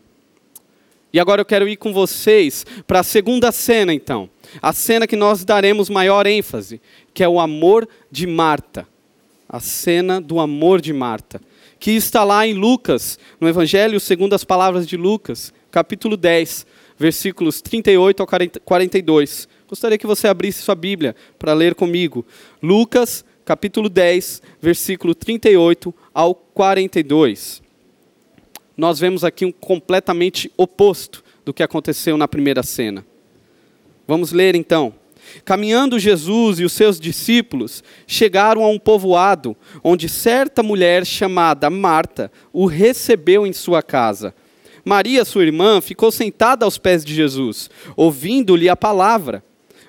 E 1.12 1.20
agora 1.20 1.42
eu 1.42 1.44
quero 1.44 1.68
ir 1.68 1.76
com 1.76 1.92
vocês 1.92 2.64
para 2.86 3.00
a 3.00 3.04
segunda 3.04 3.52
cena, 3.52 3.92
então. 3.92 4.30
A 4.60 4.72
cena 4.72 5.06
que 5.06 5.16
nós 5.16 5.44
daremos 5.44 5.90
maior 5.90 6.26
ênfase, 6.26 6.80
que 7.12 7.22
é 7.22 7.28
o 7.28 7.38
amor 7.38 7.86
de 8.10 8.26
Marta 8.26 8.88
a 9.52 9.60
cena 9.60 10.18
do 10.18 10.40
amor 10.40 10.80
de 10.80 10.94
Marta, 10.94 11.38
que 11.78 11.90
está 11.90 12.24
lá 12.24 12.46
em 12.46 12.54
Lucas, 12.54 13.18
no 13.38 13.46
Evangelho 13.46 14.00
segundo 14.00 14.34
as 14.34 14.44
palavras 14.44 14.86
de 14.86 14.96
Lucas, 14.96 15.52
capítulo 15.70 16.16
10, 16.16 16.66
versículos 16.98 17.60
38 17.60 18.22
ao 18.22 18.28
42. 18.64 19.46
Gostaria 19.68 19.98
que 19.98 20.06
você 20.06 20.26
abrisse 20.26 20.62
sua 20.62 20.74
Bíblia 20.74 21.14
para 21.38 21.52
ler 21.52 21.74
comigo. 21.74 22.24
Lucas, 22.62 23.24
capítulo 23.44 23.90
10, 23.90 24.40
versículo 24.60 25.14
38 25.14 25.94
ao 26.14 26.34
42. 26.34 27.62
Nós 28.76 28.98
vemos 28.98 29.22
aqui 29.22 29.44
um 29.44 29.52
completamente 29.52 30.50
oposto 30.56 31.22
do 31.44 31.52
que 31.52 31.62
aconteceu 31.62 32.16
na 32.16 32.26
primeira 32.26 32.62
cena. 32.62 33.04
Vamos 34.06 34.32
ler 34.32 34.54
então. 34.54 34.94
Caminhando 35.44 35.98
Jesus 35.98 36.61
e 36.61 36.64
os 36.64 36.72
seus 36.72 37.00
discípulos 37.00 37.82
chegaram 38.06 38.62
a 38.62 38.68
um 38.68 38.78
povoado 38.78 39.56
onde 39.82 40.08
certa 40.08 40.62
mulher 40.62 41.06
chamada 41.06 41.70
Marta 41.70 42.30
o 42.52 42.66
recebeu 42.66 43.46
em 43.46 43.52
sua 43.52 43.82
casa. 43.82 44.35
Maria, 44.85 45.24
sua 45.24 45.44
irmã, 45.44 45.80
ficou 45.80 46.11
sentada 46.11 46.64
aos 46.64 46.76
pés 46.76 47.04
de 47.04 47.14
Jesus, 47.14 47.70
ouvindo-lhe 47.96 48.68
a 48.68 48.76
palavra. 48.76 49.44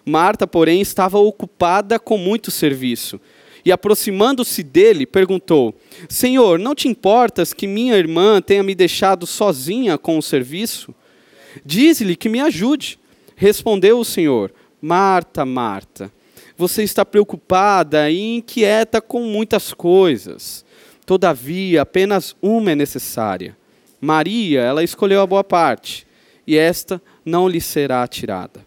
Marta, 0.06 0.46
porém, 0.46 0.82
estava 0.82 1.18
ocupada 1.18 1.98
com 1.98 2.18
muito 2.18 2.52
serviço. 2.52 3.20
E 3.66 3.72
aproximando-se 3.72 4.62
dele, 4.62 5.06
perguntou: 5.06 5.74
Senhor, 6.10 6.60
não 6.60 6.76
te 6.76 6.88
importas 6.88 7.54
que 7.54 7.66
minha 7.66 7.96
irmã 7.96 8.42
tenha 8.42 8.62
me 8.62 8.76
deixado 8.76 9.26
sozinha 9.26 9.98
com 9.98 10.18
o 10.18 10.22
serviço? 10.22 10.94
Dize-lhe 11.66 12.16
que 12.16 12.30
me 12.30 12.40
ajude. 12.40 13.00
Respondeu 13.36 14.00
o 14.00 14.06
Senhor: 14.06 14.52
Marta, 14.86 15.46
Marta, 15.46 16.12
você 16.58 16.84
está 16.84 17.06
preocupada 17.06 18.12
e 18.12 18.36
inquieta 18.36 19.00
com 19.00 19.22
muitas 19.22 19.74
coisas. 19.74 20.66
Todavia, 21.06 21.84
apenas 21.84 22.36
uma 22.42 22.72
é 22.72 22.76
necessária. 22.76 23.56
Maria, 24.02 24.60
ela 24.60 24.84
escolheu 24.84 25.22
a 25.22 25.26
boa 25.26 25.42
parte, 25.42 26.06
e 26.46 26.58
esta 26.58 27.02
não 27.24 27.48
lhe 27.48 27.62
será 27.62 28.06
tirada. 28.06 28.66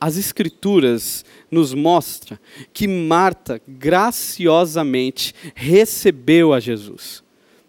As 0.00 0.16
Escrituras 0.16 1.24
nos 1.48 1.72
mostram 1.72 2.36
que 2.72 2.88
Marta 2.88 3.62
graciosamente 3.68 5.32
recebeu 5.54 6.52
a 6.52 6.58
Jesus, 6.58 7.22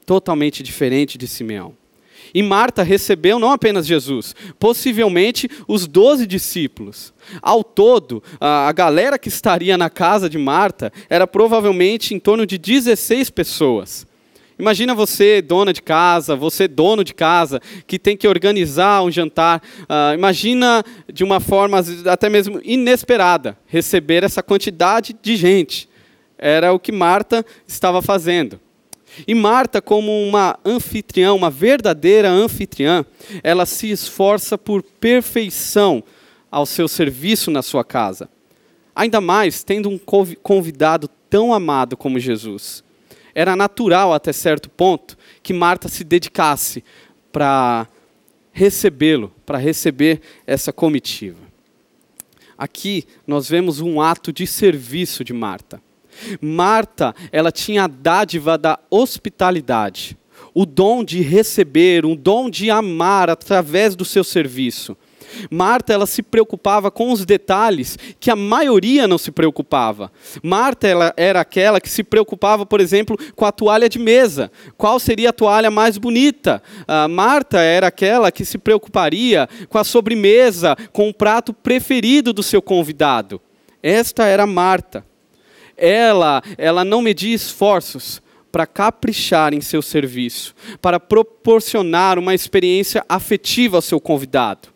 totalmente 0.03 0.63
diferente 0.63 1.15
de 1.15 1.27
Simeão. 1.27 1.75
E 2.37 2.43
Marta 2.43 2.83
recebeu 2.83 3.39
não 3.39 3.51
apenas 3.51 3.87
Jesus, 3.87 4.35
possivelmente 4.59 5.49
os 5.67 5.87
doze 5.87 6.27
discípulos. 6.27 7.11
Ao 7.41 7.63
todo, 7.63 8.21
a, 8.39 8.71
galera 8.71 9.17
que 9.17 9.27
estaria 9.27 9.75
na 9.75 9.89
casa 9.89 10.29
de 10.29 10.37
Marta 10.37 10.93
era 11.09 11.25
provavelmente 11.25 12.13
em 12.13 12.19
torno 12.19 12.45
de 12.45 12.59
16 12.59 13.31
pessoas. 13.31 14.05
Imagina 14.59 14.93
você, 14.93 15.41
dona 15.41 15.73
de 15.73 15.81
casa, 15.81 16.35
você, 16.35 16.67
dono 16.67 17.03
de 17.03 17.11
casa, 17.11 17.59
que 17.87 17.97
tem 17.97 18.15
que 18.15 18.27
organizar 18.27 19.01
um 19.01 19.09
jantar. 19.09 19.59
Uh, 19.89 20.13
imagina 20.13 20.83
de 21.11 21.23
uma 21.23 21.39
forma 21.39 21.83
até 22.05 22.29
mesmo 22.29 22.61
inesperada 22.63 23.57
receber 23.65 24.23
essa 24.23 24.43
quantidade 24.43 25.15
de 25.23 25.35
gente. 25.35 25.89
Era 26.37 26.71
o 26.71 26.77
que 26.77 26.91
Marta 26.91 27.43
estava 27.67 27.99
fazendo. 27.99 28.59
E 29.25 29.33
Marta, 29.33 29.81
como 29.81 30.11
uma 30.11 30.59
anfitriã, 30.65 31.33
uma 31.33 31.49
verdadeira 31.49 32.29
anfitriã, 32.29 33.05
ela 33.43 33.65
se 33.65 33.89
esforça 33.89 34.57
por 34.57 34.83
perfeição 34.83 36.03
ao 36.51 36.65
seu 36.65 36.87
serviço 36.87 37.49
na 37.49 37.61
sua 37.61 37.83
casa. 37.83 38.29
Ainda 38.95 39.21
mais 39.21 39.63
tendo 39.63 39.89
um 39.89 39.97
convidado 39.97 41.09
tão 41.29 41.53
amado 41.53 41.95
como 41.95 42.19
Jesus. 42.19 42.83
Era 43.33 43.55
natural, 43.55 44.13
até 44.13 44.33
certo 44.33 44.69
ponto, 44.69 45.17
que 45.43 45.53
Marta 45.53 45.87
se 45.87 46.03
dedicasse 46.03 46.83
para 47.31 47.87
recebê-lo, 48.51 49.31
para 49.45 49.59
receber 49.59 50.21
essa 50.47 50.73
comitiva. 50.73 51.37
Aqui 52.57 53.05
nós 53.27 53.47
vemos 53.47 53.79
um 53.79 54.01
ato 54.01 54.33
de 54.33 54.47
serviço 54.47 55.23
de 55.23 55.31
Marta. 55.31 55.79
Marta, 56.41 57.15
ela 57.31 57.51
tinha 57.51 57.83
a 57.83 57.87
dádiva 57.87 58.57
da 58.57 58.79
hospitalidade, 58.89 60.17
o 60.53 60.65
dom 60.65 61.03
de 61.03 61.21
receber, 61.21 62.05
um 62.05 62.15
dom 62.15 62.49
de 62.49 62.69
amar 62.69 63.29
através 63.29 63.95
do 63.95 64.05
seu 64.05 64.23
serviço. 64.23 64.97
Marta, 65.49 65.93
ela 65.93 66.05
se 66.05 66.21
preocupava 66.23 66.89
com 66.89 67.11
os 67.11 67.25
detalhes 67.25 67.97
que 68.19 68.31
a 68.31 68.35
maioria 68.35 69.07
não 69.07 69.17
se 69.17 69.31
preocupava. 69.31 70.11
Marta, 70.41 70.87
ela 70.87 71.13
era 71.15 71.41
aquela 71.41 71.79
que 71.81 71.89
se 71.89 72.03
preocupava, 72.03 72.65
por 72.65 72.79
exemplo, 72.79 73.17
com 73.35 73.45
a 73.45 73.51
toalha 73.51 73.89
de 73.89 73.99
mesa. 73.99 74.51
Qual 74.77 74.99
seria 74.99 75.29
a 75.29 75.33
toalha 75.33 75.69
mais 75.69 75.97
bonita? 75.97 76.61
Uh, 76.81 77.09
Marta 77.09 77.59
era 77.59 77.87
aquela 77.87 78.31
que 78.31 78.45
se 78.45 78.57
preocuparia 78.57 79.47
com 79.69 79.77
a 79.77 79.83
sobremesa, 79.83 80.75
com 80.91 81.09
o 81.09 81.13
prato 81.13 81.53
preferido 81.53 82.33
do 82.33 82.43
seu 82.43 82.61
convidado. 82.61 83.41
Esta 83.81 84.25
era 84.25 84.45
Marta 84.45 85.05
ela, 85.77 86.41
ela 86.57 86.83
não 86.83 87.01
media 87.01 87.33
esforços 87.33 88.21
para 88.51 88.65
caprichar 88.65 89.53
em 89.53 89.61
seu 89.61 89.81
serviço, 89.81 90.55
para 90.81 90.99
proporcionar 90.99 92.17
uma 92.17 92.33
experiência 92.33 93.05
afetiva 93.07 93.77
ao 93.77 93.81
seu 93.81 93.99
convidado. 93.99 94.69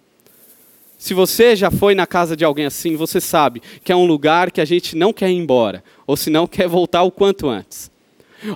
Se 0.98 1.16
você 1.16 1.56
já 1.56 1.72
foi 1.72 1.96
na 1.96 2.06
casa 2.06 2.38
de 2.38 2.46
alguém 2.46 2.68
assim, 2.68 2.96
você 2.96 3.20
sabe 3.20 3.60
que 3.84 3.92
é 3.92 3.96
um 3.96 4.06
lugar 4.06 4.52
que 4.52 4.62
a 4.62 4.66
gente 4.66 4.96
não 4.96 5.12
quer 5.12 5.32
ir 5.32 5.36
embora, 5.36 5.84
ou 6.06 6.16
se 6.16 6.30
não 6.30 6.46
quer 6.48 6.68
voltar 6.68 7.02
o 7.02 7.12
quanto 7.12 7.50
antes. 7.50 7.90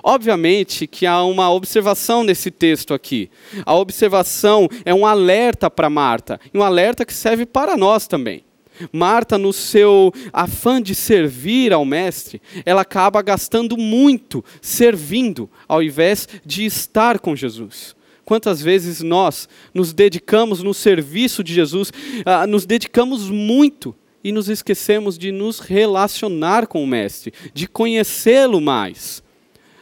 Obviamente 0.04 0.86
que 0.86 1.06
há 1.08 1.24
uma 1.24 1.52
observação 1.52 2.24
nesse 2.24 2.52
texto 2.52 2.94
aqui. 2.94 3.30
A 3.66 3.74
observação 3.74 4.68
é 4.84 4.94
um 4.94 5.06
alerta 5.06 5.70
para 5.72 5.90
Marta, 5.90 6.40
e 6.54 6.58
um 6.58 6.62
alerta 6.62 7.04
que 7.04 7.14
serve 7.14 7.48
para 7.48 7.76
nós 7.76 8.06
também. 8.06 8.44
Marta, 8.92 9.38
no 9.38 9.54
seu 9.54 10.12
afã 10.32 10.82
de 10.82 10.94
servir 10.94 11.74
ao 11.74 11.86
Mestre, 11.86 12.42
ela 12.66 12.82
acaba 12.82 13.22
gastando 13.22 13.78
muito 13.78 14.44
servindo, 14.62 15.50
ao 15.68 15.82
invés 15.82 16.28
de 16.46 16.66
estar 16.66 17.20
com 17.20 17.36
Jesus. 17.36 17.96
Quantas 18.26 18.62
vezes 18.62 19.02
nós 19.02 19.48
nos 19.74 19.94
dedicamos 19.94 20.64
no 20.64 20.74
serviço 20.74 21.44
de 21.44 21.54
Jesus, 21.54 21.90
uh, 21.90 22.48
nos 22.48 22.66
dedicamos 22.66 23.30
muito 23.30 23.96
e 24.24 24.32
nos 24.32 24.50
esquecemos 24.50 25.18
de 25.18 25.32
nos 25.32 25.60
relacionar 25.60 26.66
com 26.66 26.84
o 26.84 26.88
Mestre, 26.88 27.32
de 27.54 27.68
conhecê-lo 27.68 28.60
mais. 28.60 29.24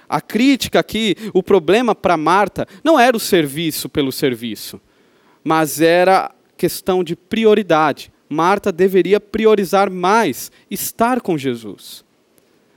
A 0.09 0.21
crítica 0.21 0.79
aqui, 0.79 1.15
o 1.33 1.41
problema 1.41 1.95
para 1.95 2.17
Marta, 2.17 2.67
não 2.83 2.99
era 2.99 3.15
o 3.15 3.19
serviço 3.19 3.87
pelo 3.87 4.11
serviço, 4.11 4.79
mas 5.43 5.81
era 5.81 6.29
questão 6.55 7.03
de 7.03 7.15
prioridade. 7.15 8.12
Marta 8.33 8.71
deveria 8.71 9.19
priorizar 9.19 9.91
mais 9.91 10.51
estar 10.69 11.21
com 11.21 11.37
Jesus. 11.37 12.03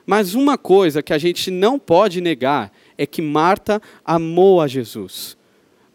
Mas 0.04 0.34
uma 0.34 0.58
coisa 0.58 1.02
que 1.02 1.14
a 1.14 1.18
gente 1.18 1.50
não 1.50 1.78
pode 1.78 2.20
negar 2.20 2.70
é 2.98 3.06
que 3.06 3.22
Marta 3.22 3.80
amou 4.04 4.60
a 4.60 4.68
Jesus. 4.68 5.36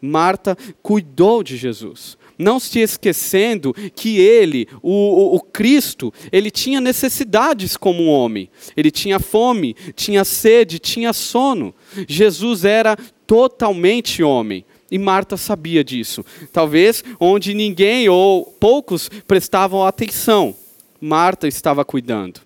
Marta 0.00 0.58
cuidou 0.82 1.44
de 1.44 1.56
Jesus. 1.56 2.18
Não 2.36 2.58
se 2.58 2.80
esquecendo 2.80 3.72
que 3.94 4.18
ele, 4.18 4.66
o, 4.82 4.90
o, 4.90 5.36
o, 5.36 5.40
Cristo, 5.40 6.12
ele 6.32 6.50
tinha 6.50 6.80
necessidades 6.80 7.76
como 7.76 8.02
um 8.02 8.08
homem. 8.08 8.50
Ele 8.76 8.90
tinha 8.90 9.20
fome, 9.20 9.76
tinha 9.94 10.24
sede, 10.24 10.80
tinha 10.80 11.12
sono. 11.12 11.72
Jesus 12.08 12.64
era 12.64 12.96
totalmente 13.26 14.22
homem. 14.22 14.64
E 14.92 14.98
Marta 14.98 15.38
sabia 15.38 15.82
disso. 15.82 16.22
Talvez 16.52 17.02
onde 17.18 17.54
ninguém 17.54 18.10
ou 18.10 18.44
poucos 18.44 19.08
prestavam 19.26 19.86
atenção, 19.86 20.54
Marta 21.00 21.48
estava 21.48 21.82
cuidando. 21.82 22.42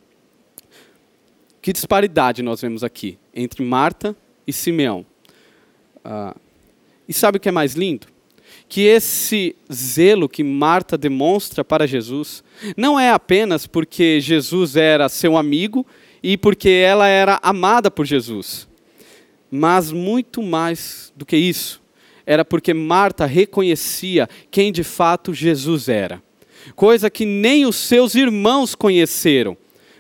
Que 1.61 1.73
disparidade 1.73 2.45
nós 2.45 2.61
vemos 2.61 2.85
aqui 2.85 3.19
entre 3.35 3.65
Marta 3.65 4.15
e 4.47 4.53
Simeão. 4.53 5.05
Ah, 6.05 6.37
e 7.09 7.13
sabe 7.13 7.39
o 7.39 7.41
que 7.41 7.49
é 7.49 7.53
mais 7.53 7.75
lindo? 7.75 8.07
Que 8.69 8.83
esse 8.83 9.57
zelo 9.73 10.29
que 10.29 10.45
Marta 10.45 10.97
demonstra 10.97 11.65
para 11.65 11.85
Jesus 11.85 12.45
não 12.77 12.99
é 12.99 13.11
apenas 13.11 13.67
porque 13.67 14.21
Jesus 14.21 14.77
era 14.77 15.09
seu 15.09 15.37
amigo 15.37 15.85
e 16.23 16.37
porque 16.37 16.69
ela 16.69 17.09
era 17.09 17.41
amada 17.43 17.91
por 17.91 18.07
Jesus, 18.07 18.69
mas 19.51 19.91
muito 19.91 20.41
mais 20.45 21.13
do 21.17 21.27
que 21.27 21.37
isso 21.37 21.85
era 22.27 22.45
porque 22.45 22.74
Marta 22.74 23.24
reconhecia 23.24 24.29
quem 24.51 24.72
de 24.72 24.83
fato 24.83 25.33
Jesus 25.33 25.89
era. 25.89 26.20
Coisa 26.74 27.09
que 27.09 27.24
nem 27.24 27.64
os 27.64 27.77
seus 27.77 28.16
irmãos 28.16 28.74
conheceram. 28.74 29.57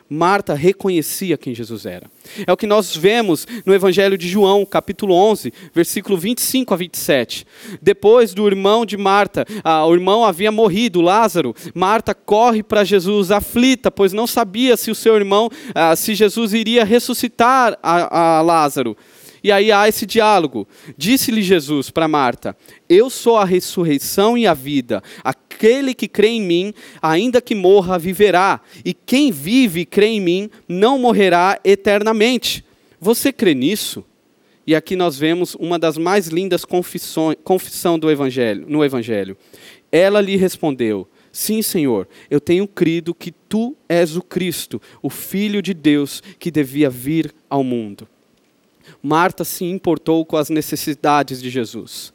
Marta 0.08 0.54
reconhecia 0.54 1.36
quem 1.36 1.52
Jesus 1.52 1.84
era. 1.84 2.08
É 2.46 2.52
o 2.52 2.56
que 2.56 2.66
nós 2.66 2.96
vemos 2.96 3.46
no 3.64 3.74
Evangelho 3.74 4.16
de 4.16 4.28
João, 4.28 4.64
capítulo 4.64 5.12
11, 5.12 5.52
versículo 5.74 6.16
25 6.16 6.72
a 6.72 6.76
27. 6.76 7.44
Depois 7.82 8.32
do 8.32 8.46
irmão 8.46 8.86
de 8.86 8.96
Marta, 8.96 9.44
o 9.88 9.92
irmão 9.92 10.24
havia 10.24 10.52
morrido, 10.52 11.00
Lázaro, 11.00 11.54
Marta 11.74 12.14
corre 12.14 12.62
para 12.62 12.84
Jesus 12.84 13.32
aflita, 13.32 13.90
pois 13.90 14.12
não 14.12 14.28
sabia 14.28 14.76
se 14.76 14.92
o 14.92 14.94
seu 14.94 15.16
irmão, 15.16 15.50
ah, 15.74 15.96
se 15.96 16.14
Jesus 16.14 16.54
iria 16.54 16.84
ressuscitar 16.84 17.76
a, 17.82 18.38
a 18.38 18.42
Lázaro. 18.42 18.96
E 19.46 19.52
aí 19.52 19.70
há 19.70 19.86
esse 19.86 20.04
diálogo. 20.04 20.66
Disse-lhe 20.98 21.40
Jesus 21.40 21.88
para 21.88 22.08
Marta: 22.08 22.56
Eu 22.88 23.08
sou 23.08 23.36
a 23.36 23.44
ressurreição 23.44 24.36
e 24.36 24.44
a 24.44 24.52
vida. 24.52 25.00
Aquele 25.22 25.94
que 25.94 26.08
crê 26.08 26.30
em 26.30 26.42
mim, 26.42 26.74
ainda 27.00 27.40
que 27.40 27.54
morra, 27.54 27.96
viverá. 27.96 28.60
E 28.84 28.92
quem 28.92 29.30
vive 29.30 29.82
e 29.82 29.86
crê 29.86 30.06
em 30.06 30.20
mim, 30.20 30.50
não 30.68 30.98
morrerá 30.98 31.60
eternamente. 31.62 32.64
Você 33.00 33.32
crê 33.32 33.54
nisso? 33.54 34.04
E 34.66 34.74
aqui 34.74 34.96
nós 34.96 35.16
vemos 35.16 35.54
uma 35.54 35.78
das 35.78 35.96
mais 35.96 36.26
lindas 36.26 36.64
confissões, 36.64 37.36
confissão 37.44 38.00
do 38.00 38.10
evangelho, 38.10 38.64
no 38.68 38.84
evangelho. 38.84 39.36
Ela 39.92 40.20
lhe 40.20 40.34
respondeu: 40.34 41.08
Sim, 41.30 41.62
Senhor, 41.62 42.08
eu 42.28 42.40
tenho 42.40 42.66
crido 42.66 43.14
que 43.14 43.30
tu 43.30 43.76
és 43.88 44.16
o 44.16 44.22
Cristo, 44.22 44.82
o 45.00 45.08
Filho 45.08 45.62
de 45.62 45.72
Deus 45.72 46.20
que 46.36 46.50
devia 46.50 46.90
vir 46.90 47.32
ao 47.48 47.62
mundo. 47.62 48.08
Marta 49.06 49.44
se 49.44 49.64
importou 49.64 50.26
com 50.26 50.36
as 50.36 50.50
necessidades 50.50 51.40
de 51.40 51.48
Jesus. 51.48 52.12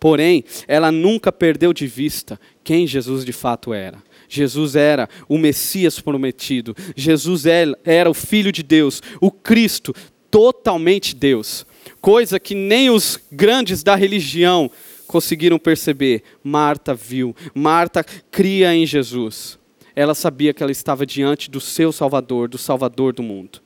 Porém, 0.00 0.42
ela 0.66 0.90
nunca 0.90 1.30
perdeu 1.30 1.72
de 1.72 1.86
vista 1.86 2.40
quem 2.64 2.84
Jesus 2.84 3.24
de 3.24 3.32
fato 3.32 3.72
era. 3.72 4.02
Jesus 4.28 4.74
era 4.74 5.08
o 5.28 5.38
Messias 5.38 6.00
prometido. 6.00 6.74
Jesus 6.96 7.44
era 7.84 8.10
o 8.10 8.14
Filho 8.14 8.50
de 8.50 8.64
Deus, 8.64 9.00
o 9.20 9.30
Cristo, 9.30 9.94
totalmente 10.32 11.14
Deus. 11.14 11.64
Coisa 12.00 12.40
que 12.40 12.56
nem 12.56 12.90
os 12.90 13.20
grandes 13.30 13.84
da 13.84 13.94
religião 13.94 14.68
conseguiram 15.06 15.60
perceber? 15.60 16.24
Marta 16.42 16.92
viu. 16.92 17.36
Marta 17.54 18.04
cria 18.32 18.74
em 18.74 18.84
Jesus. 18.84 19.60
Ela 19.94 20.12
sabia 20.12 20.52
que 20.52 20.60
ela 20.60 20.72
estava 20.72 21.06
diante 21.06 21.48
do 21.48 21.60
seu 21.60 21.92
Salvador, 21.92 22.48
do 22.48 22.58
Salvador 22.58 23.12
do 23.12 23.22
mundo. 23.22 23.60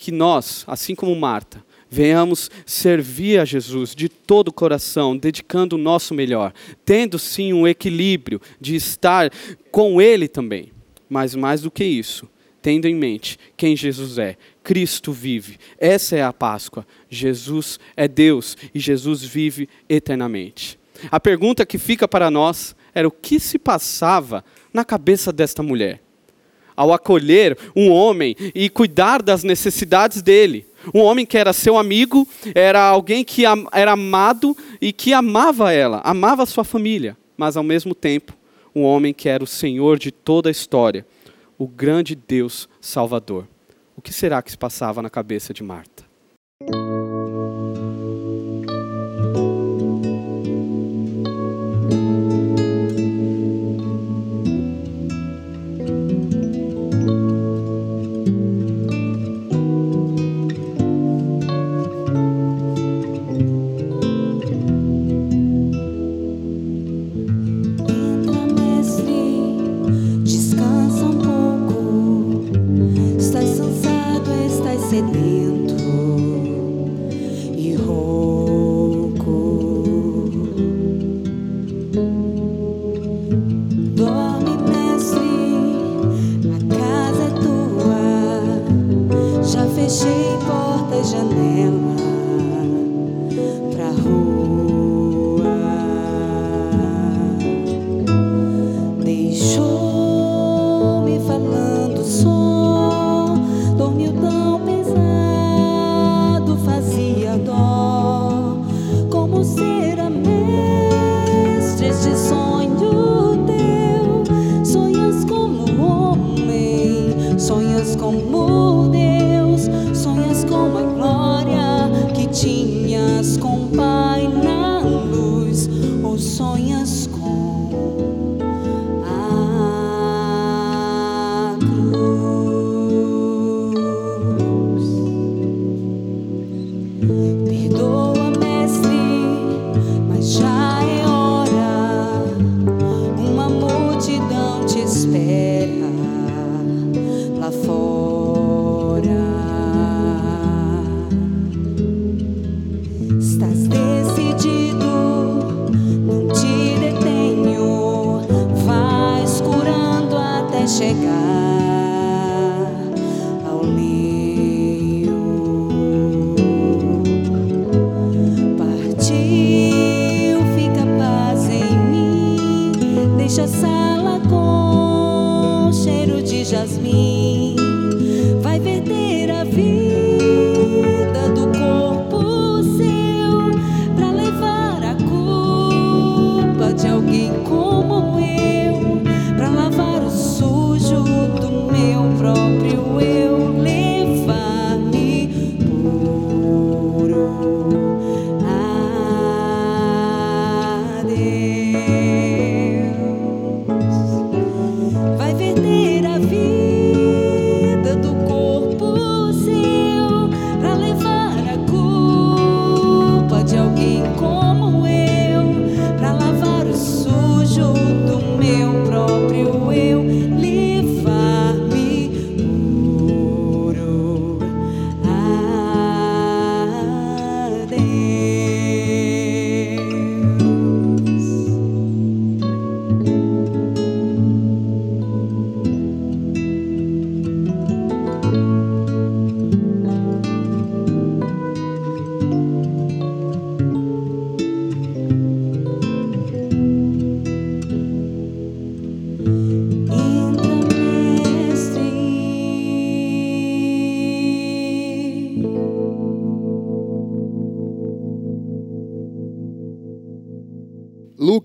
Que 0.00 0.10
nós, 0.10 0.64
assim 0.66 0.94
como 0.94 1.14
Marta, 1.14 1.62
venhamos 1.90 2.50
servir 2.64 3.38
a 3.38 3.44
Jesus 3.44 3.94
de 3.94 4.08
todo 4.08 4.48
o 4.48 4.52
coração, 4.52 5.14
dedicando 5.14 5.76
o 5.76 5.78
nosso 5.78 6.14
melhor, 6.14 6.54
tendo 6.86 7.18
sim 7.18 7.52
um 7.52 7.68
equilíbrio 7.68 8.40
de 8.58 8.74
estar 8.74 9.30
com 9.70 10.00
Ele 10.00 10.26
também. 10.26 10.72
Mas 11.06 11.34
mais 11.34 11.60
do 11.60 11.70
que 11.70 11.84
isso, 11.84 12.26
tendo 12.62 12.88
em 12.88 12.94
mente 12.94 13.38
quem 13.58 13.76
Jesus 13.76 14.16
é. 14.16 14.38
Cristo 14.64 15.12
vive. 15.12 15.58
Essa 15.78 16.16
é 16.16 16.22
a 16.22 16.32
Páscoa. 16.32 16.86
Jesus 17.10 17.78
é 17.94 18.08
Deus 18.08 18.56
e 18.74 18.80
Jesus 18.80 19.22
vive 19.22 19.68
eternamente. 19.86 20.78
A 21.10 21.20
pergunta 21.20 21.66
que 21.66 21.76
fica 21.76 22.08
para 22.08 22.30
nós 22.30 22.74
era 22.94 23.06
o 23.06 23.10
que 23.12 23.38
se 23.38 23.58
passava 23.58 24.42
na 24.72 24.82
cabeça 24.82 25.30
desta 25.30 25.62
mulher 25.62 26.00
ao 26.80 26.94
acolher 26.94 27.58
um 27.76 27.90
homem 27.90 28.34
e 28.54 28.70
cuidar 28.70 29.20
das 29.20 29.44
necessidades 29.44 30.22
dele. 30.22 30.66
Um 30.94 31.00
homem 31.00 31.26
que 31.26 31.36
era 31.36 31.52
seu 31.52 31.76
amigo, 31.76 32.26
era 32.54 32.80
alguém 32.80 33.22
que 33.22 33.42
era 33.70 33.92
amado 33.92 34.56
e 34.80 34.90
que 34.90 35.12
amava 35.12 35.74
ela, 35.74 36.00
amava 36.02 36.46
sua 36.46 36.64
família, 36.64 37.18
mas 37.36 37.54
ao 37.54 37.62
mesmo 37.62 37.94
tempo, 37.94 38.32
um 38.74 38.82
homem 38.82 39.12
que 39.12 39.28
era 39.28 39.44
o 39.44 39.46
Senhor 39.46 39.98
de 39.98 40.10
toda 40.10 40.48
a 40.48 40.50
história, 40.50 41.06
o 41.58 41.68
grande 41.68 42.14
Deus 42.14 42.66
Salvador. 42.80 43.46
O 43.94 44.00
que 44.00 44.10
será 44.10 44.40
que 44.40 44.50
se 44.50 44.56
passava 44.56 45.02
na 45.02 45.10
cabeça 45.10 45.52
de 45.52 45.62
Marta? 45.62 46.09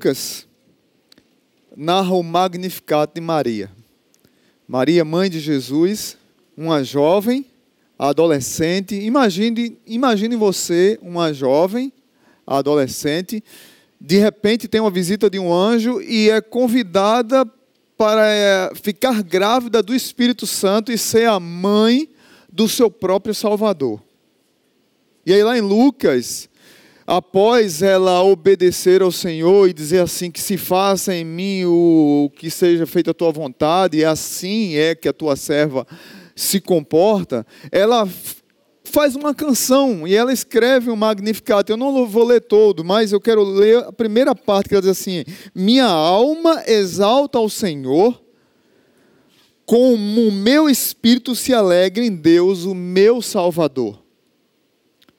Lucas 0.05 0.47
narra 1.75 2.13
o 2.13 2.21
Magnificat 2.21 3.11
de 3.11 3.19
Maria. 3.19 3.71
Maria, 4.67 5.03
mãe 5.03 5.31
de 5.31 5.39
Jesus, 5.39 6.15
uma 6.55 6.83
jovem, 6.83 7.43
adolescente. 7.97 8.93
Imagine, 8.93 9.79
imagine 9.83 10.35
você, 10.35 10.99
uma 11.01 11.33
jovem, 11.33 11.91
adolescente, 12.45 13.43
de 13.99 14.19
repente 14.19 14.67
tem 14.67 14.79
uma 14.79 14.91
visita 14.91 15.27
de 15.27 15.39
um 15.39 15.51
anjo 15.51 15.99
e 15.99 16.29
é 16.29 16.39
convidada 16.39 17.43
para 17.97 18.27
eh, 18.27 18.71
ficar 18.75 19.23
grávida 19.23 19.81
do 19.81 19.95
Espírito 19.95 20.45
Santo 20.45 20.91
e 20.91 20.99
ser 20.99 21.27
a 21.27 21.39
mãe 21.39 22.07
do 22.51 22.69
seu 22.69 22.91
próprio 22.91 23.33
Salvador. 23.33 23.99
E 25.25 25.33
aí 25.33 25.43
lá 25.43 25.57
em 25.57 25.61
Lucas, 25.61 26.47
após 27.05 27.81
ela 27.81 28.23
obedecer 28.23 29.01
ao 29.01 29.11
Senhor 29.11 29.69
e 29.69 29.73
dizer 29.73 30.01
assim: 30.01 30.31
que 30.31 30.41
se 30.41 30.57
faça 30.57 31.13
em 31.13 31.23
mim 31.23 31.65
o 31.65 32.31
que 32.35 32.49
seja 32.49 32.85
feito 32.85 33.11
a 33.11 33.13
tua 33.13 33.31
vontade, 33.31 33.97
e 33.97 34.05
assim 34.05 34.75
é 34.75 34.95
que 34.95 35.07
a 35.07 35.13
tua 35.13 35.35
serva 35.35 35.85
se 36.35 36.59
comporta, 36.59 37.45
ela 37.71 38.07
faz 38.83 39.15
uma 39.15 39.33
canção 39.33 40.07
e 40.07 40.15
ela 40.15 40.31
escreve 40.31 40.89
um 40.89 40.95
Magnificat. 40.95 41.69
Eu 41.69 41.77
não 41.77 42.05
vou 42.05 42.23
ler 42.23 42.41
todo, 42.41 42.83
mas 42.83 43.11
eu 43.11 43.21
quero 43.21 43.43
ler 43.43 43.79
a 43.79 43.91
primeira 43.91 44.35
parte 44.35 44.69
que 44.69 44.75
ela 44.75 44.81
diz 44.81 44.91
assim: 44.91 45.23
Minha 45.53 45.85
alma 45.85 46.63
exalta 46.67 47.37
ao 47.37 47.49
Senhor, 47.49 48.21
como 49.65 50.27
o 50.27 50.31
meu 50.31 50.69
espírito 50.69 51.35
se 51.35 51.53
alegra 51.53 52.03
em 52.03 52.15
Deus, 52.15 52.65
o 52.65 52.75
meu 52.75 53.21
Salvador. 53.21 54.04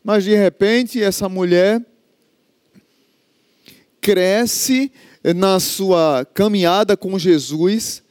Mas 0.07 0.23
de 0.23 0.37
repente, 0.37 1.03
essa 1.03 1.29
mulher 1.29 1.85
cresce 4.01 4.93
na 5.35 5.59
sua 5.59 6.25
caminhada 6.33 6.97
com 6.97 7.19
Jesus. 7.19 8.05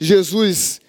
Jesus 0.00 0.80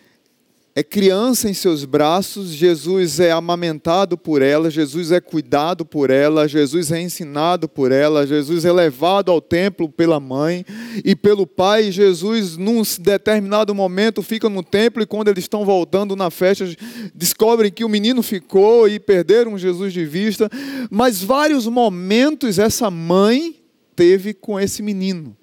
é 0.78 0.84
criança 0.84 1.50
em 1.50 1.54
seus 1.54 1.86
braços, 1.86 2.50
Jesus 2.50 3.22
é 3.22 3.32
amamentado 3.32 4.18
por 4.18 4.42
ela, 4.42 4.70
Jesus 4.70 5.10
é 5.10 5.22
cuidado 5.22 5.86
por 5.86 6.10
ela, 6.10 6.50
Jesus 6.50 6.92
é 6.92 7.02
ensinado 7.02 7.70
por 7.70 7.94
ela, 7.94 8.28
Jesus 8.28 8.66
é 8.66 8.74
levado 8.74 9.32
ao 9.32 9.40
templo 9.40 9.88
pela 9.88 10.20
mãe 10.20 10.66
e 11.06 11.16
pelo 11.16 11.48
pai. 11.48 11.94
Jesus, 11.94 12.58
num 12.58 12.82
determinado 13.00 13.74
momento, 13.74 14.22
fica 14.22 14.50
no 14.50 14.62
templo 14.62 15.02
e 15.02 15.06
quando 15.06 15.30
eles 15.30 15.46
estão 15.46 15.64
voltando 15.64 16.14
na 16.14 16.30
festa, 16.30 16.70
descobrem 17.16 17.72
que 17.72 17.86
o 17.86 17.90
menino 17.90 18.22
ficou 18.22 18.90
e 18.90 19.00
perderam 19.00 19.58
Jesus 19.58 19.94
de 19.94 20.06
vista. 20.06 20.50
Mas 20.92 21.24
vários 21.24 21.66
momentos 21.68 22.60
essa 22.60 22.92
mãe 22.92 23.56
teve 23.96 24.34
com 24.34 24.60
esse 24.60 24.84
menino. 24.84 25.38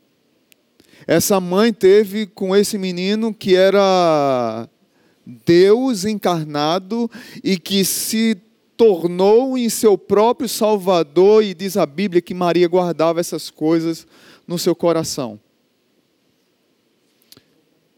Essa 1.06 1.40
mãe 1.40 1.72
teve 1.72 2.26
com 2.26 2.54
esse 2.54 2.76
menino 2.76 3.32
que 3.32 3.56
era 3.56 4.68
Deus 5.24 6.04
encarnado 6.04 7.10
e 7.42 7.58
que 7.58 7.84
se 7.84 8.36
tornou 8.76 9.56
em 9.56 9.68
seu 9.68 9.96
próprio 9.96 10.48
Salvador, 10.48 11.44
e 11.44 11.54
diz 11.54 11.76
a 11.76 11.86
Bíblia 11.86 12.20
que 12.20 12.34
Maria 12.34 12.66
guardava 12.66 13.20
essas 13.20 13.50
coisas 13.50 14.06
no 14.46 14.58
seu 14.58 14.74
coração. 14.74 15.38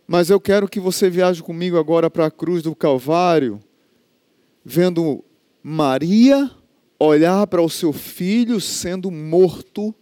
Mas 0.06 0.28
eu 0.28 0.38
quero 0.38 0.68
que 0.68 0.78
você 0.78 1.08
viaje 1.08 1.42
comigo 1.42 1.78
agora 1.78 2.10
para 2.10 2.26
a 2.26 2.30
cruz 2.30 2.62
do 2.62 2.74
Calvário, 2.74 3.58
vendo 4.62 5.24
Maria 5.62 6.50
olhar 6.98 7.46
para 7.46 7.62
o 7.62 7.70
seu 7.70 7.92
filho 7.92 8.60
sendo 8.60 9.10
morto 9.10 9.94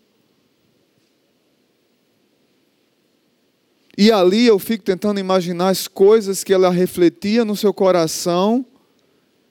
E 3.96 4.10
ali 4.10 4.46
eu 4.46 4.58
fico 4.58 4.84
tentando 4.84 5.20
imaginar 5.20 5.68
as 5.68 5.86
coisas 5.86 6.42
que 6.42 6.52
ela 6.52 6.70
refletia 6.70 7.44
no 7.44 7.54
seu 7.54 7.74
coração, 7.74 8.64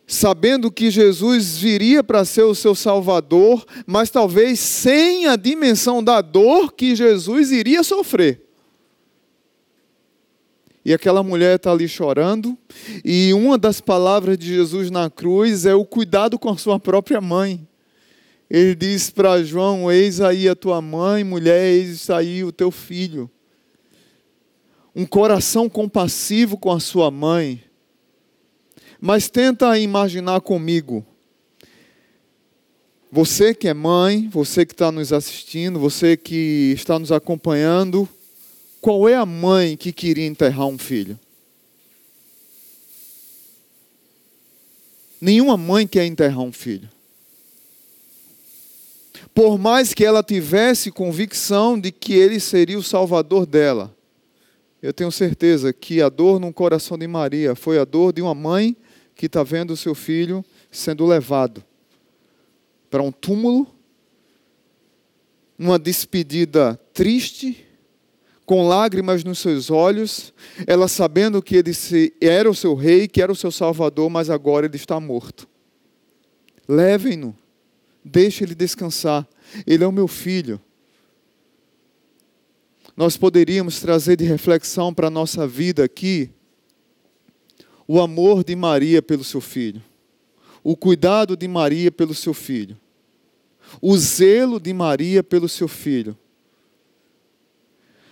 sabendo 0.07 0.71
que 0.71 0.89
Jesus 0.89 1.57
viria 1.57 2.03
para 2.03 2.25
ser 2.25 2.43
o 2.43 2.55
seu 2.55 2.73
Salvador, 2.73 3.63
mas 3.85 4.09
talvez 4.09 4.59
sem 4.59 5.27
a 5.27 5.35
dimensão 5.35 6.03
da 6.03 6.21
dor 6.21 6.73
que 6.73 6.95
Jesus 6.95 7.51
iria 7.51 7.83
sofrer. 7.83 8.41
E 10.83 10.91
aquela 10.91 11.21
mulher 11.21 11.57
está 11.57 11.71
ali 11.71 11.87
chorando, 11.87 12.57
e 13.05 13.31
uma 13.35 13.55
das 13.59 13.79
palavras 13.79 14.35
de 14.39 14.47
Jesus 14.47 14.89
na 14.89 15.11
cruz 15.11 15.67
é 15.67 15.75
o 15.75 15.85
cuidado 15.85 16.39
com 16.39 16.49
a 16.49 16.57
sua 16.57 16.79
própria 16.79 17.21
mãe. 17.21 17.67
Ele 18.49 18.73
diz 18.73 19.11
para 19.11 19.43
João: 19.43 19.91
Eis 19.91 20.19
aí 20.19 20.49
a 20.49 20.55
tua 20.55 20.81
mãe, 20.81 21.23
mulher, 21.23 21.71
eis 21.71 22.09
aí 22.09 22.43
o 22.43 22.51
teu 22.51 22.71
filho 22.71 23.29
um 24.95 25.05
coração 25.05 25.69
compassivo 25.69 26.57
com 26.57 26.71
a 26.71 26.79
sua 26.79 27.09
mãe. 27.09 27.63
Mas 28.99 29.29
tenta 29.29 29.77
imaginar 29.79 30.41
comigo. 30.41 31.05
Você 33.11 33.53
que 33.53 33.67
é 33.67 33.73
mãe, 33.73 34.29
você 34.29 34.65
que 34.65 34.73
está 34.73 34.91
nos 34.91 35.11
assistindo, 35.11 35.79
você 35.79 36.15
que 36.15 36.73
está 36.75 36.97
nos 36.97 37.11
acompanhando, 37.11 38.07
qual 38.79 39.07
é 39.07 39.15
a 39.15 39.25
mãe 39.25 39.75
que 39.75 39.91
queria 39.91 40.25
enterrar 40.25 40.67
um 40.67 40.77
filho? 40.77 41.19
Nenhuma 45.19 45.57
mãe 45.57 45.85
quer 45.85 46.05
enterrar 46.05 46.41
um 46.41 46.51
filho. 46.51 46.89
Por 49.33 49.57
mais 49.57 49.93
que 49.93 50.03
ela 50.03 50.23
tivesse 50.23 50.91
convicção 50.91 51.79
de 51.79 51.91
que 51.91 52.13
ele 52.13 52.39
seria 52.39 52.77
o 52.77 52.83
salvador 52.83 53.45
dela, 53.45 53.95
eu 54.81 54.91
tenho 54.91 55.11
certeza 55.11 55.71
que 55.71 56.01
a 56.01 56.09
dor 56.09 56.39
no 56.39 56.51
coração 56.51 56.97
de 56.97 57.07
Maria 57.07 57.55
foi 57.55 57.77
a 57.77 57.85
dor 57.85 58.11
de 58.11 58.21
uma 58.21 58.33
mãe 58.33 58.75
que 59.15 59.27
está 59.27 59.43
vendo 59.43 59.71
o 59.71 59.77
seu 59.77 59.93
filho 59.93 60.43
sendo 60.71 61.05
levado 61.05 61.63
para 62.89 63.01
um 63.01 63.11
túmulo, 63.11 63.67
uma 65.57 65.79
despedida 65.79 66.77
triste, 66.93 67.65
com 68.45 68.67
lágrimas 68.67 69.23
nos 69.23 69.39
seus 69.39 69.71
olhos, 69.71 70.33
ela 70.67 70.89
sabendo 70.89 71.41
que 71.41 71.55
ele 71.55 71.71
era 72.19 72.49
o 72.49 72.55
seu 72.55 72.75
rei, 72.75 73.07
que 73.07 73.21
era 73.21 73.31
o 73.31 73.35
seu 73.35 73.49
salvador, 73.49 74.09
mas 74.09 74.29
agora 74.29 74.65
ele 74.65 74.75
está 74.75 74.99
morto. 74.99 75.47
Levem-no, 76.67 77.33
deixe 78.03 78.43
ele 78.43 78.53
descansar. 78.53 79.25
Ele 79.65 79.85
é 79.85 79.87
o 79.87 79.91
meu 79.91 80.07
filho 80.07 80.59
nós 82.95 83.17
poderíamos 83.17 83.79
trazer 83.79 84.17
de 84.17 84.25
reflexão 84.25 84.93
para 84.93 85.07
a 85.07 85.11
nossa 85.11 85.47
vida 85.47 85.83
aqui 85.83 86.29
o 87.87 87.99
amor 87.99 88.43
de 88.43 88.55
Maria 88.55 89.01
pelo 89.01 89.23
seu 89.23 89.41
filho, 89.41 89.81
o 90.63 90.77
cuidado 90.77 91.35
de 91.35 91.47
Maria 91.47 91.91
pelo 91.91 92.13
seu 92.13 92.33
filho, 92.33 92.77
o 93.81 93.97
zelo 93.97 94.59
de 94.59 94.73
Maria 94.73 95.23
pelo 95.23 95.49
seu 95.49 95.67
filho. 95.67 96.17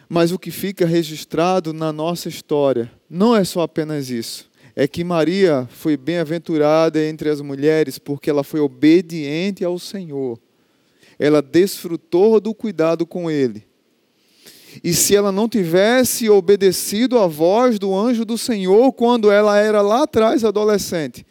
Mas 0.07 0.31
o 0.31 0.39
que 0.39 0.49
fica 0.49 0.87
registrado 0.87 1.71
na 1.71 1.93
nossa 1.93 2.27
história 2.27 2.91
não 3.07 3.35
é 3.35 3.43
só 3.43 3.61
apenas 3.61 4.09
isso. 4.09 4.49
É 4.75 4.87
que 4.87 5.03
Maria 5.03 5.67
foi 5.71 5.95
bem-aventurada 5.95 7.03
entre 7.05 7.29
as 7.29 7.41
mulheres 7.41 7.99
porque 7.99 8.29
ela 8.29 8.43
foi 8.43 8.59
obediente 8.59 9.63
ao 9.63 9.77
Senhor. 9.77 10.39
Ela 11.19 11.41
desfrutou 11.41 12.39
do 12.39 12.55
cuidado 12.55 13.05
com 13.05 13.29
Ele. 13.29 13.68
E 14.83 14.93
se 14.93 15.15
ela 15.15 15.31
não 15.31 15.49
tivesse 15.49 16.29
obedecido 16.29 17.17
à 17.17 17.27
voz 17.27 17.79
do 17.79 17.95
anjo 17.95 18.23
do 18.23 18.37
Senhor 18.37 18.93
quando 18.93 19.31
ela 19.31 19.57
era 19.57 19.81
lá 19.81 20.03
atrás 20.03 20.43
adolescente, 20.43 21.25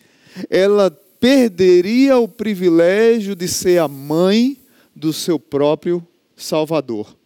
ela 0.51 0.91
perderia 1.21 2.19
o 2.19 2.29
privilégio 2.29 3.35
de 3.35 3.49
ser 3.49 3.79
a 3.79 3.89
mãe 3.89 4.59
do 4.95 5.13
seu 5.13 5.39
próprio 5.39 6.07
Salvador. 6.37 7.17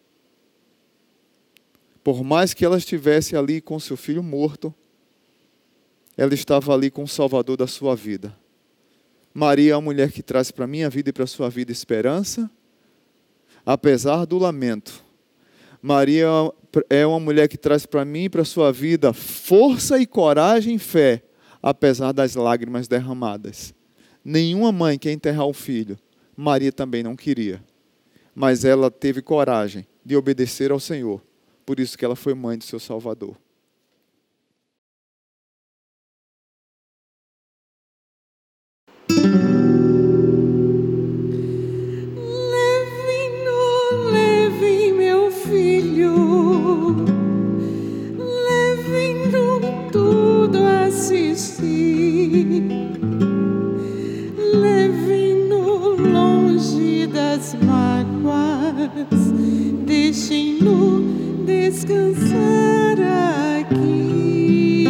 Por 2.05 2.23
mais 2.23 2.53
que 2.53 2.65
ela 2.65 2.79
estivesse 2.79 3.37
ali 3.37 3.61
com 3.61 3.79
seu 3.79 3.97
filho 3.97 4.23
morto, 4.23 4.75
ela 6.17 6.35
estava 6.35 6.75
ali 6.75 6.91
com 6.91 7.05
o 7.05 7.09
Salvador 7.09 7.57
da 7.57 7.67
sua 7.67 7.97
vida. 7.97 8.37
Maria 9.33 9.73
é 9.73 9.75
a 9.75 9.81
mulher 9.81 10.13
que 10.13 10.23
traz 10.23 10.51
para 10.51 10.65
a 10.65 10.69
minha 10.69 10.91
vida 10.91 11.09
e 11.09 11.13
para 11.13 11.25
a 11.25 11.29
sua 11.29 11.49
vida 11.49 11.73
esperança, 11.73 12.51
apesar 13.65 14.27
do 14.27 14.37
lamento 14.37 15.03
Maria 15.83 16.29
é 16.89 17.05
uma 17.05 17.19
mulher 17.19 17.49
que 17.49 17.59
traz 17.59 17.85
para 17.85 18.05
mim 18.05 18.25
e 18.25 18.29
para 18.29 18.43
a 18.43 18.45
sua 18.45 18.73
vida 18.73 19.13
força 19.13 19.99
e 19.99 20.07
coragem 20.07 20.77
e 20.77 20.79
fé, 20.79 21.25
apesar 21.61 22.13
das 22.13 22.37
lágrimas 22.37 22.87
derramadas. 22.87 23.75
Nenhuma 24.25 24.71
mãe 24.71 24.97
quer 24.97 25.11
enterrar 25.11 25.47
o 25.47 25.53
filho. 25.53 25.99
Maria 26.37 26.71
também 26.71 27.03
não 27.03 27.17
queria. 27.17 27.61
Mas 28.33 28.65
ela 28.65 28.93
teve 28.93 29.21
coragem 29.21 29.85
de 30.05 30.17
obedecer 30.17 30.71
ao 30.71 30.79
Senhor. 30.79 31.21
Por 31.67 31.81
isso 31.81 31.99
que 31.99 32.05
ela 32.05 32.15
foi 32.15 32.33
mãe 32.33 32.57
do 32.57 32.63
seu 32.63 32.79
Salvador. 32.79 33.37
Leve-no 54.61 55.97
longe 55.97 57.07
das 57.07 57.55
mágoas, 57.65 59.33
deixem-no 59.87 61.03
descansar 61.47 62.99
aqui. 63.61 64.87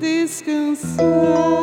Descansar 0.00 1.57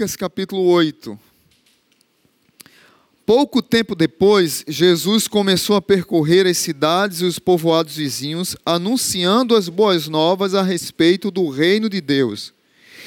Lucas 0.00 0.16
capítulo 0.16 0.62
8. 0.62 1.18
Pouco 3.26 3.60
tempo 3.60 3.94
depois, 3.94 4.64
Jesus 4.66 5.28
começou 5.28 5.76
a 5.76 5.82
percorrer 5.82 6.46
as 6.46 6.56
cidades 6.56 7.20
e 7.20 7.26
os 7.26 7.38
povoados 7.38 7.96
vizinhos, 7.96 8.56
anunciando 8.64 9.54
as 9.54 9.68
boas 9.68 10.08
novas 10.08 10.54
a 10.54 10.62
respeito 10.62 11.30
do 11.30 11.50
reino 11.50 11.86
de 11.90 12.00
Deus. 12.00 12.54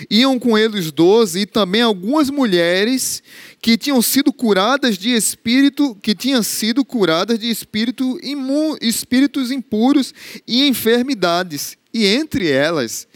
Iam 0.07 0.37
com 0.37 0.55
ele 0.55 0.77
os 0.77 0.91
doze 0.91 1.39
e 1.39 1.45
também 1.47 1.81
algumas 1.81 2.29
mulheres 2.29 3.23
que 3.59 3.75
tinham 3.75 3.99
sido 3.99 4.31
curadas 4.31 4.95
de 4.95 5.15
espírito, 5.15 5.95
que 5.95 6.13
tinham 6.13 6.43
sido 6.43 6.85
curadas 6.85 7.39
de 7.39 7.49
espírito 7.49 8.19
imu, 8.21 8.77
espíritos 8.79 9.49
impuros 9.49 10.13
e 10.47 10.67
enfermidades. 10.67 11.75
E 11.91 12.05
entre 12.05 12.51
elas 12.51 13.07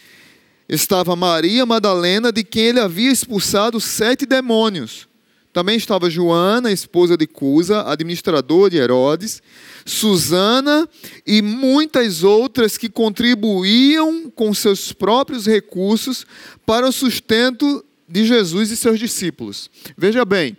estava 0.68 1.16
Maria 1.16 1.66
Madalena, 1.66 2.32
de 2.32 2.44
quem 2.44 2.66
ele 2.66 2.80
havia 2.80 3.12
expulsado 3.12 3.80
sete 3.80 4.26
demônios. 4.26 5.08
Também 5.54 5.76
estava 5.76 6.10
Joana, 6.10 6.72
esposa 6.72 7.18
de 7.18 7.26
Cusa, 7.26 7.82
administrador 7.90 8.70
de 8.70 8.78
Herodes, 8.78 9.42
Susana 9.86 10.88
e 11.26 11.42
muitas 11.42 12.24
outras 12.24 12.78
que 12.78 12.90
contribuíam 12.90 14.30
com 14.30 14.54
seus 14.54 14.94
próprios 14.94 15.48
recursos 15.48 16.28
para 16.66 16.88
o 16.88 16.92
sustento 16.92 17.84
de 18.08 18.26
Jesus 18.26 18.70
e 18.70 18.78
seus 18.78 19.00
discípulos. 19.00 19.70
Veja 19.98 20.24
bem, 20.24 20.56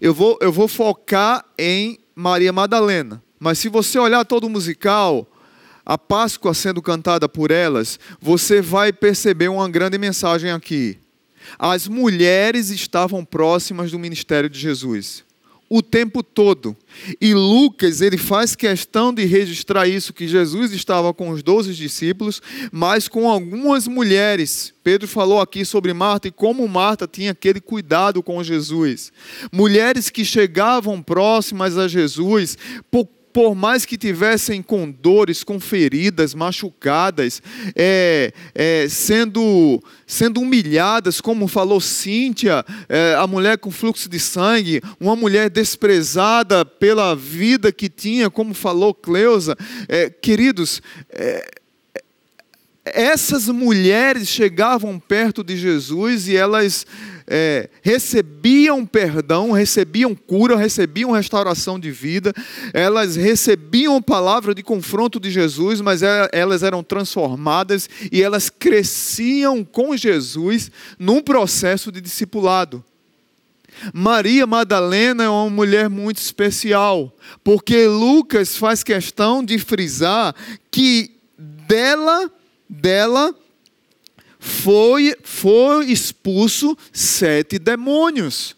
eu 0.00 0.12
vou, 0.12 0.38
eu 0.42 0.52
vou 0.52 0.68
focar 0.68 1.44
em 1.56 1.98
Maria 2.14 2.52
Madalena, 2.52 3.22
mas 3.38 3.58
se 3.58 3.70
você 3.70 3.98
olhar 3.98 4.24
todo 4.26 4.44
o 4.44 4.50
musical, 4.50 5.26
a 5.84 5.98
Páscoa 5.98 6.54
sendo 6.54 6.80
cantada 6.80 7.28
por 7.28 7.50
elas, 7.50 7.98
você 8.20 8.60
vai 8.60 8.92
perceber 8.92 9.48
uma 9.48 9.68
grande 9.68 9.98
mensagem 9.98 10.50
aqui. 10.50 10.98
As 11.58 11.88
mulheres 11.88 12.70
estavam 12.70 13.24
próximas 13.24 13.90
do 13.90 13.98
ministério 13.98 14.48
de 14.48 14.58
Jesus 14.58 15.24
o 15.74 15.80
tempo 15.80 16.22
todo. 16.22 16.76
E 17.18 17.32
Lucas, 17.32 18.02
ele 18.02 18.18
faz 18.18 18.54
questão 18.54 19.10
de 19.10 19.24
registrar 19.24 19.88
isso 19.88 20.12
que 20.12 20.28
Jesus 20.28 20.70
estava 20.70 21.14
com 21.14 21.30
os 21.30 21.42
doze 21.42 21.72
discípulos, 21.72 22.42
mas 22.70 23.08
com 23.08 23.26
algumas 23.26 23.88
mulheres. 23.88 24.74
Pedro 24.84 25.08
falou 25.08 25.40
aqui 25.40 25.64
sobre 25.64 25.94
Marta 25.94 26.28
e 26.28 26.30
como 26.30 26.68
Marta 26.68 27.08
tinha 27.08 27.30
aquele 27.30 27.58
cuidado 27.58 28.22
com 28.22 28.44
Jesus. 28.44 29.10
Mulheres 29.50 30.10
que 30.10 30.26
chegavam 30.26 31.00
próximas 31.00 31.78
a 31.78 31.88
Jesus 31.88 32.58
por 32.90 33.08
por 33.32 33.54
mais 33.54 33.84
que 33.84 33.96
tivessem 33.96 34.62
com 34.62 34.90
dores, 34.90 35.42
com 35.42 35.58
feridas, 35.58 36.34
machucadas, 36.34 37.42
é, 37.74 38.32
é, 38.54 38.86
sendo, 38.88 39.82
sendo 40.06 40.40
humilhadas, 40.40 41.20
como 41.20 41.48
falou 41.48 41.80
Cíntia, 41.80 42.64
é, 42.88 43.14
a 43.18 43.26
mulher 43.26 43.58
com 43.58 43.70
fluxo 43.70 44.08
de 44.08 44.20
sangue, 44.20 44.82
uma 45.00 45.16
mulher 45.16 45.48
desprezada 45.48 46.64
pela 46.64 47.14
vida 47.14 47.72
que 47.72 47.88
tinha, 47.88 48.28
como 48.28 48.52
falou 48.54 48.94
Cleusa, 48.94 49.56
é, 49.88 50.10
queridos, 50.10 50.82
é, 51.10 51.61
essas 52.84 53.48
mulheres 53.48 54.28
chegavam 54.28 54.98
perto 54.98 55.44
de 55.44 55.56
Jesus 55.56 56.26
e 56.26 56.36
elas 56.36 56.84
é, 57.28 57.70
recebiam 57.80 58.84
perdão, 58.84 59.52
recebiam 59.52 60.14
cura, 60.14 60.56
recebiam 60.56 61.12
restauração 61.12 61.78
de 61.78 61.92
vida, 61.92 62.32
elas 62.74 63.14
recebiam 63.14 64.02
palavra 64.02 64.52
de 64.52 64.62
confronto 64.64 65.20
de 65.20 65.30
Jesus, 65.30 65.80
mas 65.80 66.02
é, 66.02 66.28
elas 66.32 66.64
eram 66.64 66.82
transformadas 66.82 67.88
e 68.10 68.20
elas 68.20 68.50
cresciam 68.50 69.64
com 69.64 69.96
Jesus 69.96 70.70
num 70.98 71.22
processo 71.22 71.92
de 71.92 72.00
discipulado. 72.00 72.84
Maria 73.94 74.46
Madalena 74.46 75.24
é 75.24 75.28
uma 75.28 75.48
mulher 75.48 75.88
muito 75.88 76.18
especial, 76.18 77.16
porque 77.42 77.86
Lucas 77.86 78.56
faz 78.56 78.82
questão 78.82 79.42
de 79.42 79.56
frisar 79.58 80.34
que 80.70 81.12
dela 81.38 82.30
dela 82.72 83.34
foi, 84.40 85.14
foi 85.22 85.86
expulso 85.86 86.76
sete 86.92 87.58
demônios. 87.58 88.56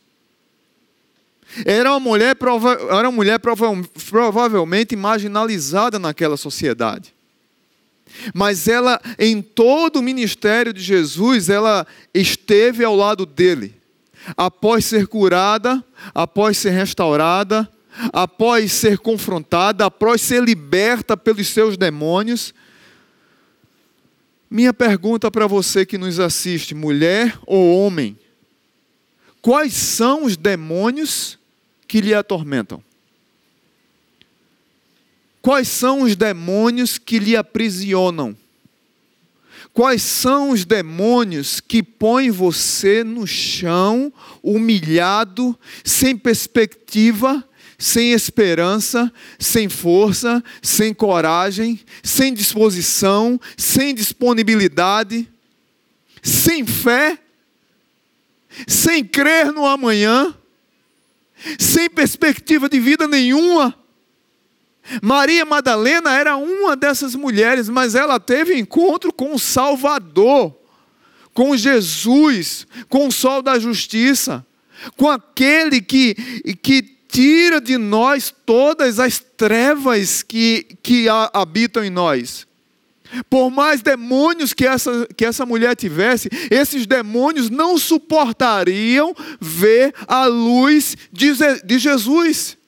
Era 1.67 1.91
uma 1.91 2.01
mulher, 2.01 2.37
era 2.89 3.09
uma 3.09 3.13
mulher 3.13 3.39
provavelmente 3.39 4.97
marginalizada 4.97 5.99
naquela 5.99 6.37
sociedade. 6.37 7.13
Mas 8.33 8.69
ela, 8.69 9.01
em 9.19 9.43
todo 9.43 9.97
o 9.97 10.03
ministério 10.03 10.73
de 10.73 10.81
Jesus, 10.81 11.49
ela 11.49 11.87
esteve 12.13 12.85
ao 12.85 12.95
lado 12.95 13.27
dele. 13.27 13.75
Após 14.37 14.85
ser 14.85 15.07
curada, 15.07 15.85
após 16.15 16.57
ser 16.57 16.71
restaurada, 16.71 17.69
após 18.13 18.73
ser 18.73 18.99
confrontada, 18.99 19.85
após 19.85 20.21
ser 20.23 20.43
liberta 20.43 21.17
pelos 21.17 21.49
seus 21.49 21.77
demônios, 21.77 22.55
minha 24.51 24.73
pergunta 24.73 25.31
para 25.31 25.47
você 25.47 25.85
que 25.85 25.99
nos 25.99 26.21
assiste, 26.21 26.75
mulher 26.75 27.39
ou 27.47 27.79
homem: 27.79 28.19
quais 29.43 29.75
são 29.75 30.25
os 30.25 30.37
demônios 30.37 31.39
que 31.87 32.01
lhe 32.01 32.15
atormentam? 32.15 32.83
Quais 35.43 35.69
são 35.69 36.03
os 36.03 36.17
demônios 36.17 36.97
que 36.97 37.19
lhe 37.19 37.37
aprisionam? 37.37 38.35
Quais 39.75 40.03
são 40.03 40.51
os 40.51 40.65
demônios 40.65 41.61
que 41.61 41.83
põem 41.83 42.31
você 42.31 43.03
no 43.03 43.27
chão, 43.27 44.13
humilhado, 44.43 45.59
sem 45.85 46.17
perspectiva, 46.17 47.47
sem 47.79 48.13
esperança, 48.13 49.13
sem 49.39 49.69
força, 49.69 50.43
sem 50.63 50.95
coragem, 50.95 51.81
sem 52.03 52.33
disposição, 52.33 53.41
sem 53.57 53.95
disponibilidade, 53.95 55.29
sem 56.23 56.65
fé, 56.67 57.19
sem 58.67 59.05
crer 59.05 59.53
no 59.53 59.67
amanhã, 59.67 60.35
sem 61.59 61.91
perspectiva 61.91 62.69
de 62.69 62.79
vida 62.79 63.07
nenhuma. 63.09 63.77
Maria 65.03 65.45
Madalena 65.45 66.13
era 66.13 66.37
uma 66.37 66.77
dessas 66.77 67.15
mulheres, 67.15 67.69
mas 67.69 67.95
ela 67.95 68.21
teve 68.21 68.59
encontro 68.59 69.13
com 69.13 69.35
o 69.35 69.39
Salvador, 69.39 70.55
com 71.33 71.57
Jesus, 71.57 72.67
com 72.89 73.09
o 73.09 73.13
sol 73.13 73.43
da 73.43 73.59
justiça, 73.59 74.47
com 74.97 75.11
aquele 75.11 75.81
que, 75.81 76.15
que 76.63 76.94
tira 77.15 77.61
de 77.61 77.79
nós 77.79 78.35
todas 78.45 78.99
as 78.99 79.21
trevas 79.21 80.21
que, 80.21 80.67
que 80.83 81.07
habitam 81.33 81.85
em 81.85 81.91
nós. 81.91 82.45
Por 83.31 83.51
mais 83.51 83.81
demônios 83.81 84.53
que 84.53 84.67
essa, 84.67 85.07
que 85.17 85.25
essa 85.25 85.47
mulher 85.47 85.77
tivesse, 85.77 86.29
esses 86.51 86.87
demônios 86.87 87.49
não 87.49 87.79
suportariam 87.79 89.15
ver 89.41 89.95
a 90.09 90.27
luz 90.27 90.97
de, 91.13 91.31
de 91.65 91.79
Jesus. 91.79 92.59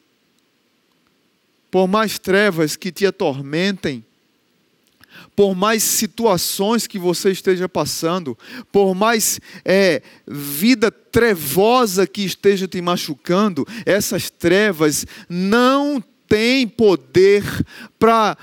Por 1.69 1.89
mais 1.89 2.17
trevas 2.17 2.77
que 2.77 2.93
te 2.93 3.05
atormentem, 3.05 4.05
por 5.37 5.55
mais 5.55 5.83
situações 5.83 6.87
que 6.87 6.99
você 6.99 7.31
esteja 7.31 7.69
passando, 7.69 8.37
por 8.73 8.95
mais 8.95 9.39
é, 9.67 10.03
vida 10.27 10.91
trevosa 10.91 12.07
que 12.07 12.23
esteja 12.23 12.67
te 12.67 12.81
machucando, 12.81 13.69
essas 13.85 14.31
trevas 14.31 15.05
não 15.29 16.03
têm 16.27 16.67
poder 16.67 17.45
para 17.99 18.37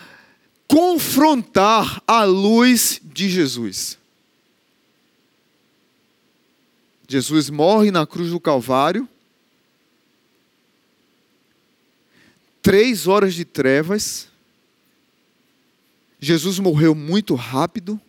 confrontar 0.67 2.01
a 2.07 2.23
luz 2.23 3.01
de 3.03 3.27
Jesus. 3.27 3.97
Jesus 7.07 7.49
morre 7.49 7.89
na 7.89 8.05
cruz 8.05 8.29
do 8.29 8.39
Calvário. 8.39 9.09
Três 12.61 13.07
horas 13.07 13.33
de 13.33 13.43
trevas 13.43 14.31
Jesus 16.23 16.57
morreu 16.57 16.95
muito 16.95 17.35
rápido. 17.35 17.99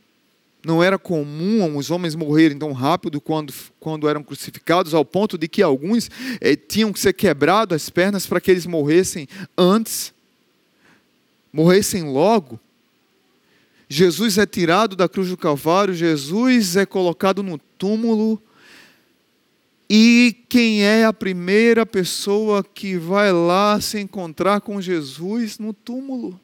Não 0.64 0.80
era 0.80 0.96
comum 0.96 1.76
os 1.76 1.90
homens 1.90 2.14
morrerem 2.14 2.56
tão 2.56 2.72
rápido 2.72 3.20
quando, 3.20 3.52
quando 3.80 4.08
eram 4.08 4.22
crucificados, 4.22 4.94
ao 4.94 5.04
ponto 5.04 5.36
de 5.36 5.48
que 5.48 5.60
alguns 5.60 6.08
eh, 6.40 6.54
tinham 6.54 6.92
que 6.92 7.00
ser 7.00 7.12
quebrados 7.12 7.74
as 7.74 7.90
pernas 7.90 8.24
para 8.24 8.40
que 8.40 8.52
eles 8.52 8.66
morressem 8.66 9.26
antes, 9.58 10.14
morressem 11.52 12.04
logo. 12.04 12.58
Jesus 13.88 14.38
é 14.38 14.46
tirado 14.46 14.94
da 14.94 15.08
cruz 15.08 15.28
do 15.28 15.36
Calvário, 15.36 15.92
Jesus 15.92 16.76
é 16.76 16.86
colocado 16.86 17.42
no 17.42 17.58
túmulo. 17.58 18.40
E 19.90 20.36
quem 20.48 20.84
é 20.84 21.04
a 21.04 21.12
primeira 21.12 21.84
pessoa 21.84 22.62
que 22.62 22.96
vai 22.96 23.32
lá 23.32 23.80
se 23.80 23.98
encontrar 23.98 24.60
com 24.60 24.80
Jesus 24.80 25.58
no 25.58 25.74
túmulo? 25.74 26.40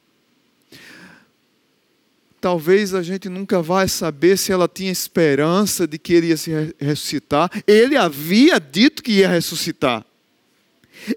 Talvez 2.41 2.93
a 2.95 3.03
gente 3.03 3.29
nunca 3.29 3.61
vai 3.61 3.87
saber 3.87 4.35
se 4.35 4.51
ela 4.51 4.67
tinha 4.67 4.91
esperança 4.91 5.87
de 5.87 5.99
que 5.99 6.11
ele 6.11 6.27
ia 6.27 6.37
se 6.37 6.49
re- 6.49 6.75
ressuscitar. 6.79 7.49
Ele 7.67 7.95
havia 7.95 8.59
dito 8.59 9.03
que 9.03 9.19
ia 9.19 9.29
ressuscitar. 9.29 10.03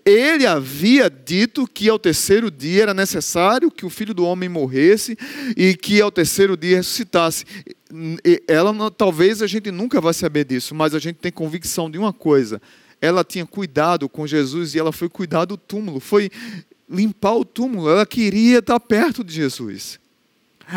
Ele 0.05 0.47
havia 0.47 1.11
dito 1.11 1.67
que 1.67 1.89
ao 1.89 1.99
terceiro 1.99 2.51
dia 2.51 2.85
era 2.85 2.95
necessário 2.95 3.71
que 3.71 3.85
o 3.85 3.91
filho 3.91 4.15
do 4.15 4.25
homem 4.25 4.49
morresse 4.49 5.17
e 5.57 5.75
que 5.75 6.01
ao 6.01 6.11
terceiro 6.11 6.57
dia 6.57 6.77
ressuscitasse. 6.77 7.45
Ela 8.47 8.91
talvez 8.91 9.43
a 9.43 9.47
gente 9.47 9.71
nunca 9.71 10.01
vai 10.01 10.15
saber 10.15 10.45
disso, 10.45 10.75
mas 10.75 10.95
a 10.95 10.99
gente 10.99 11.17
tem 11.17 11.33
convicção 11.33 11.91
de 11.91 11.99
uma 11.99 12.13
coisa. 12.13 12.61
Ela 13.01 13.25
tinha 13.25 13.45
cuidado 13.45 14.09
com 14.09 14.27
Jesus 14.27 14.75
e 14.75 14.79
ela 14.79 14.93
foi 14.93 15.09
cuidar 15.09 15.45
do 15.45 15.57
túmulo, 15.57 16.01
foi 16.01 16.31
limpar 16.89 17.35
o 17.35 17.45
túmulo. 17.45 17.89
Ela 17.91 18.07
queria 18.07 18.59
estar 18.61 18.81
perto 18.81 19.25
de 19.25 19.35
Jesus. 19.35 19.99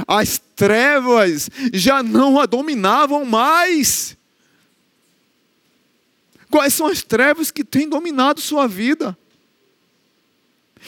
As 0.08 0.40
trevas 0.56 1.50
já 1.74 2.02
não 2.02 2.40
a 2.40 2.46
dominavam 2.46 3.26
mais. 3.26 4.18
Quais 6.50 6.74
são 6.74 6.88
as 6.88 7.02
trevas 7.02 7.52
que 7.52 7.64
têm 7.64 7.88
dominado 7.90 8.40
sua 8.40 8.68
vida? 8.68 9.18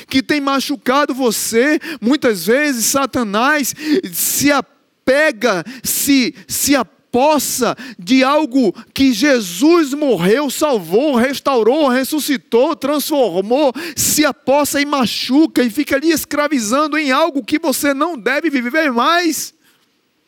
Que 0.07 0.23
tem 0.23 0.39
machucado 0.39 1.13
você? 1.13 1.79
Muitas 1.99 2.45
vezes 2.45 2.85
Satanás 2.85 3.73
se 4.13 4.51
apega, 4.51 5.63
se, 5.83 6.33
se 6.47 6.75
apossa 7.10 7.76
de 7.97 8.24
algo 8.24 8.74
que 8.93 9.12
Jesus 9.12 9.93
morreu, 9.95 10.49
salvou, 10.49 11.16
restaurou, 11.16 11.88
ressuscitou, 11.88 12.76
transformou, 12.76 13.74
se 13.95 14.24
apossa 14.24 14.80
e 14.80 14.86
machuca 14.86 15.64
e 15.64 15.70
fica 15.72 15.95
ali 15.95 16.12
escravizando 16.12 16.97
em 16.97 17.12
algo 17.12 17.43
que 17.43 17.57
você 17.57 17.93
não 17.93 18.16
deve 18.18 18.49
viver 18.49 18.91
mais. 18.91 19.53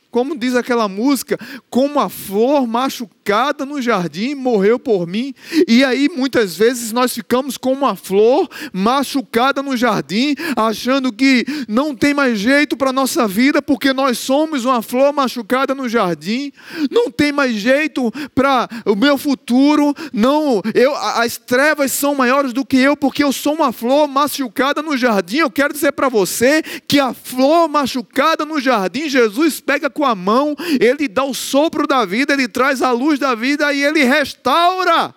Como 0.10 0.36
diz 0.36 0.56
aquela 0.56 0.90
música, 0.90 1.40
como 1.70 2.00
a 2.00 2.10
flor 2.10 2.68
machucada 2.68 3.21
no 3.66 3.82
jardim 3.82 4.34
morreu 4.34 4.80
por 4.80 5.08
mim. 5.08 5.34
E 5.68 5.84
aí 5.84 6.10
muitas 6.10 6.58
vezes 6.58 6.92
nós 6.92 7.14
ficamos 7.14 7.58
como 7.58 7.78
uma 7.78 7.96
flor 7.96 8.50
machucada 8.74 9.62
no 9.62 9.78
jardim, 9.78 10.36
achando 10.56 11.14
que 11.14 11.46
não 11.68 11.96
tem 11.96 12.14
mais 12.14 12.40
jeito 12.40 12.76
para 12.76 12.92
nossa 12.92 13.28
vida, 13.28 13.62
porque 13.62 13.94
nós 13.94 14.18
somos 14.18 14.66
uma 14.66 14.82
flor 14.82 15.14
machucada 15.14 15.76
no 15.76 15.88
jardim. 15.88 16.52
Não 16.90 17.12
tem 17.12 17.32
mais 17.32 17.56
jeito 17.56 18.12
para 18.34 18.68
o 18.86 18.96
meu 18.96 19.18
futuro. 19.18 19.94
Não, 20.12 20.62
eu, 20.74 20.96
as 20.96 21.38
trevas 21.38 21.92
são 21.92 22.16
maiores 22.16 22.54
do 22.54 22.66
que 22.66 22.78
eu, 22.78 22.98
porque 22.98 23.24
eu 23.24 23.32
sou 23.32 23.54
uma 23.54 23.72
flor 23.72 24.08
machucada 24.08 24.82
no 24.82 24.98
jardim. 24.98 25.38
Eu 25.38 25.52
quero 25.52 25.74
dizer 25.74 25.92
para 25.92 26.10
você 26.10 26.64
que 26.88 27.00
a 27.00 27.14
flor 27.14 27.70
machucada 27.70 28.46
no 28.46 28.60
jardim, 28.60 29.08
Jesus 29.08 29.62
pega 29.62 29.90
com 29.90 30.04
a 30.04 30.16
mão, 30.16 30.56
ele 30.80 31.08
dá 31.08 31.24
o 31.24 31.34
sopro 31.34 31.88
da 31.88 32.04
vida, 32.04 32.34
ele 32.34 32.48
traz 32.48 32.82
a 32.82 32.92
luz 32.92 33.11
da 33.20 33.36
vida 33.36 33.74
e 33.74 33.84
ele 33.84 34.04
restaura. 34.04 35.14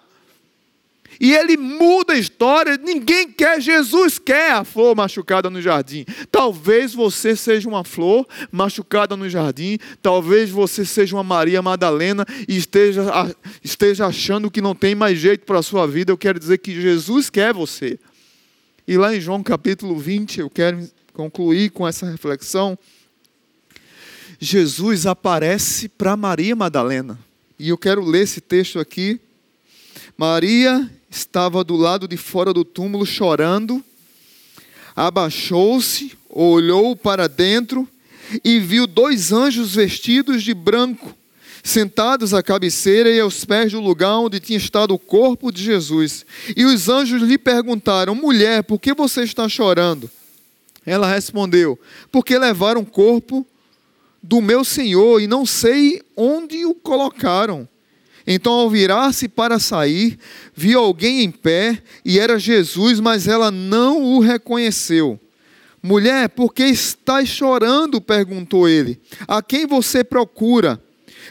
E 1.21 1.33
ele 1.33 1.57
muda 1.57 2.15
a 2.15 2.19
história. 2.19 2.77
Ninguém 2.77 3.31
quer, 3.31 3.61
Jesus 3.61 4.19
quer 4.19 4.53
a 4.53 4.65
flor 4.65 4.97
machucada 4.97 5.49
no 5.49 5.61
jardim. 5.61 6.05
Talvez 6.31 6.93
você 6.95 7.37
seja 7.37 7.69
uma 7.69 7.85
flor 7.85 8.27
machucada 8.51 9.17
no 9.17 9.29
jardim. 9.29 9.79
Talvez 10.03 10.51
você 10.51 10.85
seja 10.85 11.17
uma 11.17 11.23
Maria 11.23 11.63
Madalena 11.63 12.27
e 12.49 12.57
esteja, 12.57 13.05
esteja 13.63 14.07
achando 14.07 14.51
que 14.51 14.61
não 14.61 14.75
tem 14.75 14.95
mais 14.95 15.19
jeito 15.19 15.45
para 15.45 15.59
a 15.59 15.63
sua 15.63 15.87
vida. 15.87 16.11
Eu 16.11 16.19
quero 16.19 16.39
dizer 16.39 16.59
que 16.59 16.81
Jesus 16.81 17.31
quer 17.31 17.53
você. 17.53 17.99
E 18.87 18.99
lá 18.99 19.15
em 19.15 19.21
João 19.21 19.43
capítulo 19.43 19.97
20, 19.99 20.41
eu 20.41 20.51
quero 20.51 20.87
concluir 21.13 21.71
com 21.71 21.87
essa 21.87 22.11
reflexão. 22.11 22.79
Jesus 24.39 25.07
aparece 25.07 25.89
para 25.89 26.17
Maria 26.17 26.55
Madalena. 26.55 27.19
E 27.59 27.69
eu 27.69 27.79
quero 27.79 28.05
ler 28.05 28.23
esse 28.23 28.41
texto 28.41 28.81
aqui. 28.81 29.21
Maria 30.17 30.91
estava 31.11 31.63
do 31.63 31.77
lado 31.77 32.09
de 32.09 32.17
fora 32.17 32.53
do 32.53 32.65
túmulo 32.65 33.07
chorando, 33.07 33.83
abaixou-se, 34.97 36.13
olhou 36.29 36.97
para 36.97 37.29
dentro 37.29 37.89
e 38.45 38.59
viu 38.59 38.87
dois 38.87 39.33
anjos 39.33 39.77
vestidos 39.77 40.43
de 40.43 40.53
branco, 40.53 41.17
sentados 41.63 42.35
à 42.35 42.43
cabeceira 42.43 43.09
e 43.11 43.21
aos 43.21 43.45
pés 43.45 43.71
do 43.71 43.81
lugar 43.81 44.19
onde 44.19 44.41
tinha 44.41 44.59
estado 44.59 44.93
o 44.93 44.99
corpo 44.99 45.53
de 45.53 45.63
Jesus. 45.63 46.27
E 46.57 46.65
os 46.65 46.89
anjos 46.89 47.23
lhe 47.23 47.39
perguntaram: 47.39 48.15
Mulher, 48.15 48.65
por 48.65 48.81
que 48.81 48.93
você 48.93 49.23
está 49.23 49.49
chorando? 49.49 50.11
Ela 50.85 51.09
respondeu: 51.09 51.79
Porque 52.11 52.37
levaram 52.37 52.81
o 52.81 52.87
corpo 52.87 53.47
do 54.25 54.41
meu 54.41 54.65
senhor 54.65 55.21
e 55.21 55.27
não 55.27 55.45
sei 55.45 56.01
onde 56.17 56.65
o 56.65 56.75
colocaram. 56.75 57.69
Então, 58.27 58.55
ao 58.55 58.71
virar-se 58.71 59.29
para 59.29 59.59
sair, 59.59 60.19
viu 60.55 60.81
alguém 60.81 61.23
em 61.23 61.31
pé 61.31 61.83
e 62.03 62.19
era 62.19 62.39
Jesus, 62.39 63.01
mas 63.01 63.29
ela 63.29 63.51
não 63.51 64.03
o 64.03 64.21
reconheceu. 64.21 65.21
Mulher, 65.83 66.31
por 66.31 66.55
que 66.55 66.65
estás 66.65 67.29
chorando? 67.29 68.01
perguntou 68.01 68.67
ele. 68.67 68.99
A 69.29 69.43
quem 69.43 69.67
você 69.67 70.03
procura? 70.03 70.81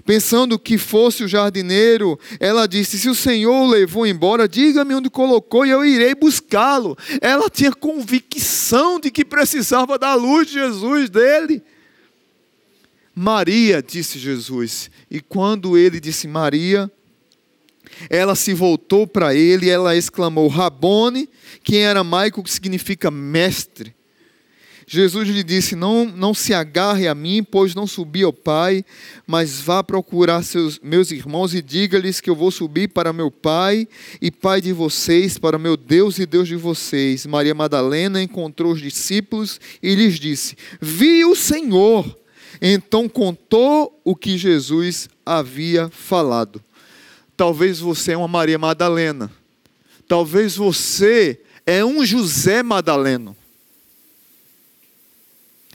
Pensando 0.05 0.59
que 0.59 0.77
fosse 0.77 1.23
o 1.23 1.27
jardineiro, 1.27 2.19
ela 2.39 2.67
disse: 2.67 2.99
Se 2.99 3.09
o 3.09 3.15
Senhor 3.15 3.63
o 3.63 3.67
levou 3.67 4.05
embora, 4.05 4.47
diga-me 4.47 4.93
onde 4.93 5.09
colocou 5.09 5.65
e 5.65 5.71
eu 5.71 5.83
irei 5.83 6.13
buscá-lo. 6.13 6.95
Ela 7.21 7.49
tinha 7.49 7.71
convicção 7.71 8.99
de 8.99 9.09
que 9.09 9.25
precisava 9.25 9.97
da 9.97 10.13
luz 10.13 10.47
de 10.47 10.53
Jesus 10.53 11.09
dele. 11.09 11.61
Maria, 13.15 13.81
disse 13.81 14.17
Jesus. 14.17 14.89
E 15.09 15.19
quando 15.19 15.77
ele 15.77 15.99
disse 15.99 16.27
Maria, 16.27 16.91
ela 18.09 18.35
se 18.35 18.53
voltou 18.53 19.05
para 19.05 19.35
ele 19.35 19.67
e 19.67 19.69
ela 19.69 19.95
exclamou: 19.95 20.47
Rabone, 20.47 21.29
que 21.63 21.77
em 21.77 21.85
aramaico 21.85 22.43
que 22.43 22.51
significa 22.51 23.11
mestre. 23.11 23.93
Jesus 24.85 25.27
lhe 25.29 25.43
disse: 25.43 25.75
não, 25.75 26.05
não 26.05 26.33
se 26.33 26.53
agarre 26.53 27.07
a 27.07 27.15
mim, 27.15 27.43
pois 27.43 27.73
não 27.73 27.87
subi 27.87 28.23
ao 28.23 28.33
Pai, 28.33 28.83
mas 29.25 29.61
vá 29.61 29.83
procurar 29.83 30.43
seus, 30.43 30.79
meus 30.79 31.11
irmãos 31.11 31.53
e 31.53 31.61
diga-lhes 31.61 32.19
que 32.19 32.29
eu 32.29 32.35
vou 32.35 32.51
subir 32.51 32.89
para 32.89 33.13
meu 33.13 33.31
Pai 33.31 33.87
e 34.21 34.29
Pai 34.29 34.61
de 34.61 34.73
vocês, 34.73 35.37
para 35.37 35.57
meu 35.57 35.77
Deus 35.77 36.19
e 36.19 36.25
Deus 36.25 36.47
de 36.47 36.55
vocês. 36.55 37.25
Maria 37.25 37.55
Madalena 37.55 38.21
encontrou 38.21 38.73
os 38.73 38.81
discípulos 38.81 39.59
e 39.81 39.95
lhes 39.95 40.19
disse: 40.19 40.55
Vi 40.81 41.23
o 41.25 41.35
Senhor. 41.35 42.22
Então 42.65 43.09
contou 43.09 43.99
o 44.05 44.15
que 44.15 44.37
Jesus 44.37 45.09
havia 45.25 45.89
falado. 45.89 46.63
Talvez 47.35 47.77
você 47.81 48.13
é 48.13 48.17
uma 48.17 48.27
Maria 48.27 48.57
Madalena. 48.57 49.29
Talvez 50.07 50.55
você 50.55 51.41
é 51.65 51.83
um 51.83 52.05
José 52.05 52.63
Madaleno. 52.63 53.35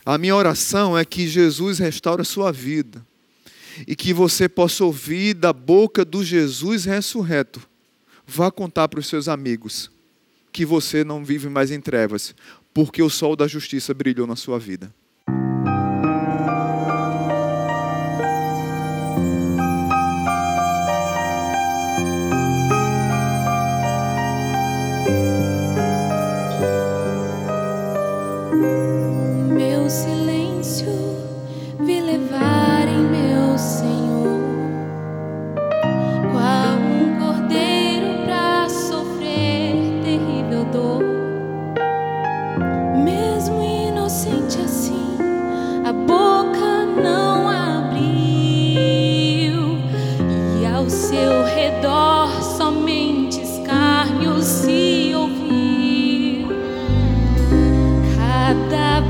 A 0.03 0.17
minha 0.17 0.35
oração 0.35 0.97
é 0.97 1.05
que 1.05 1.29
Jesus 1.29 1.79
restaure 1.79 2.23
a 2.23 2.25
sua 2.25 2.51
vida 2.51 3.07
e 3.87 3.95
que 3.95 4.15
você 4.15 4.49
possa 4.49 4.83
ouvir 4.83 5.35
da 5.35 5.53
boca 5.53 6.07
do 6.07 6.25
Jesus 6.25 6.87
ressurreto. 6.87 7.61
Vá 8.27 8.51
contar 8.51 8.89
para 8.89 9.01
os 9.01 9.07
seus 9.07 9.29
amigos 9.29 9.91
que 10.51 10.65
você 10.65 11.05
não 11.05 11.23
vive 11.23 11.51
mais 11.51 11.71
em 11.71 11.83
trevas, 11.83 12.35
porque 12.73 13.03
o 13.03 13.11
sol 13.11 13.37
da 13.37 13.47
justiça 13.47 13.93
brilhou 13.93 14.27
na 14.27 14.37
sua 14.37 14.59
vida. 14.59 14.91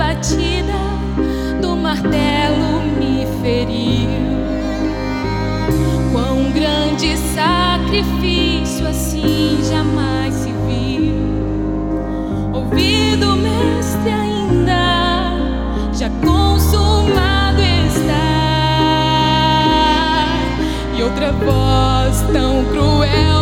batida 0.08 0.80
do 1.60 1.76
martelo 1.76 2.80
me 2.98 3.26
feriu. 3.42 4.08
Quão 6.12 6.50
grande 6.52 7.14
sacrifício 7.34 8.86
assim 8.88 9.58
jamais 9.70 10.32
se 10.32 10.50
viu. 10.66 11.14
Ouvido, 12.54 13.36
mestre, 13.36 14.10
ainda 14.10 15.36
já 15.92 16.08
consumado 16.24 17.60
está. 17.60 18.28
E 20.96 21.02
outra 21.02 21.32
voz 21.32 22.22
tão 22.32 22.64
cruel. 22.72 23.37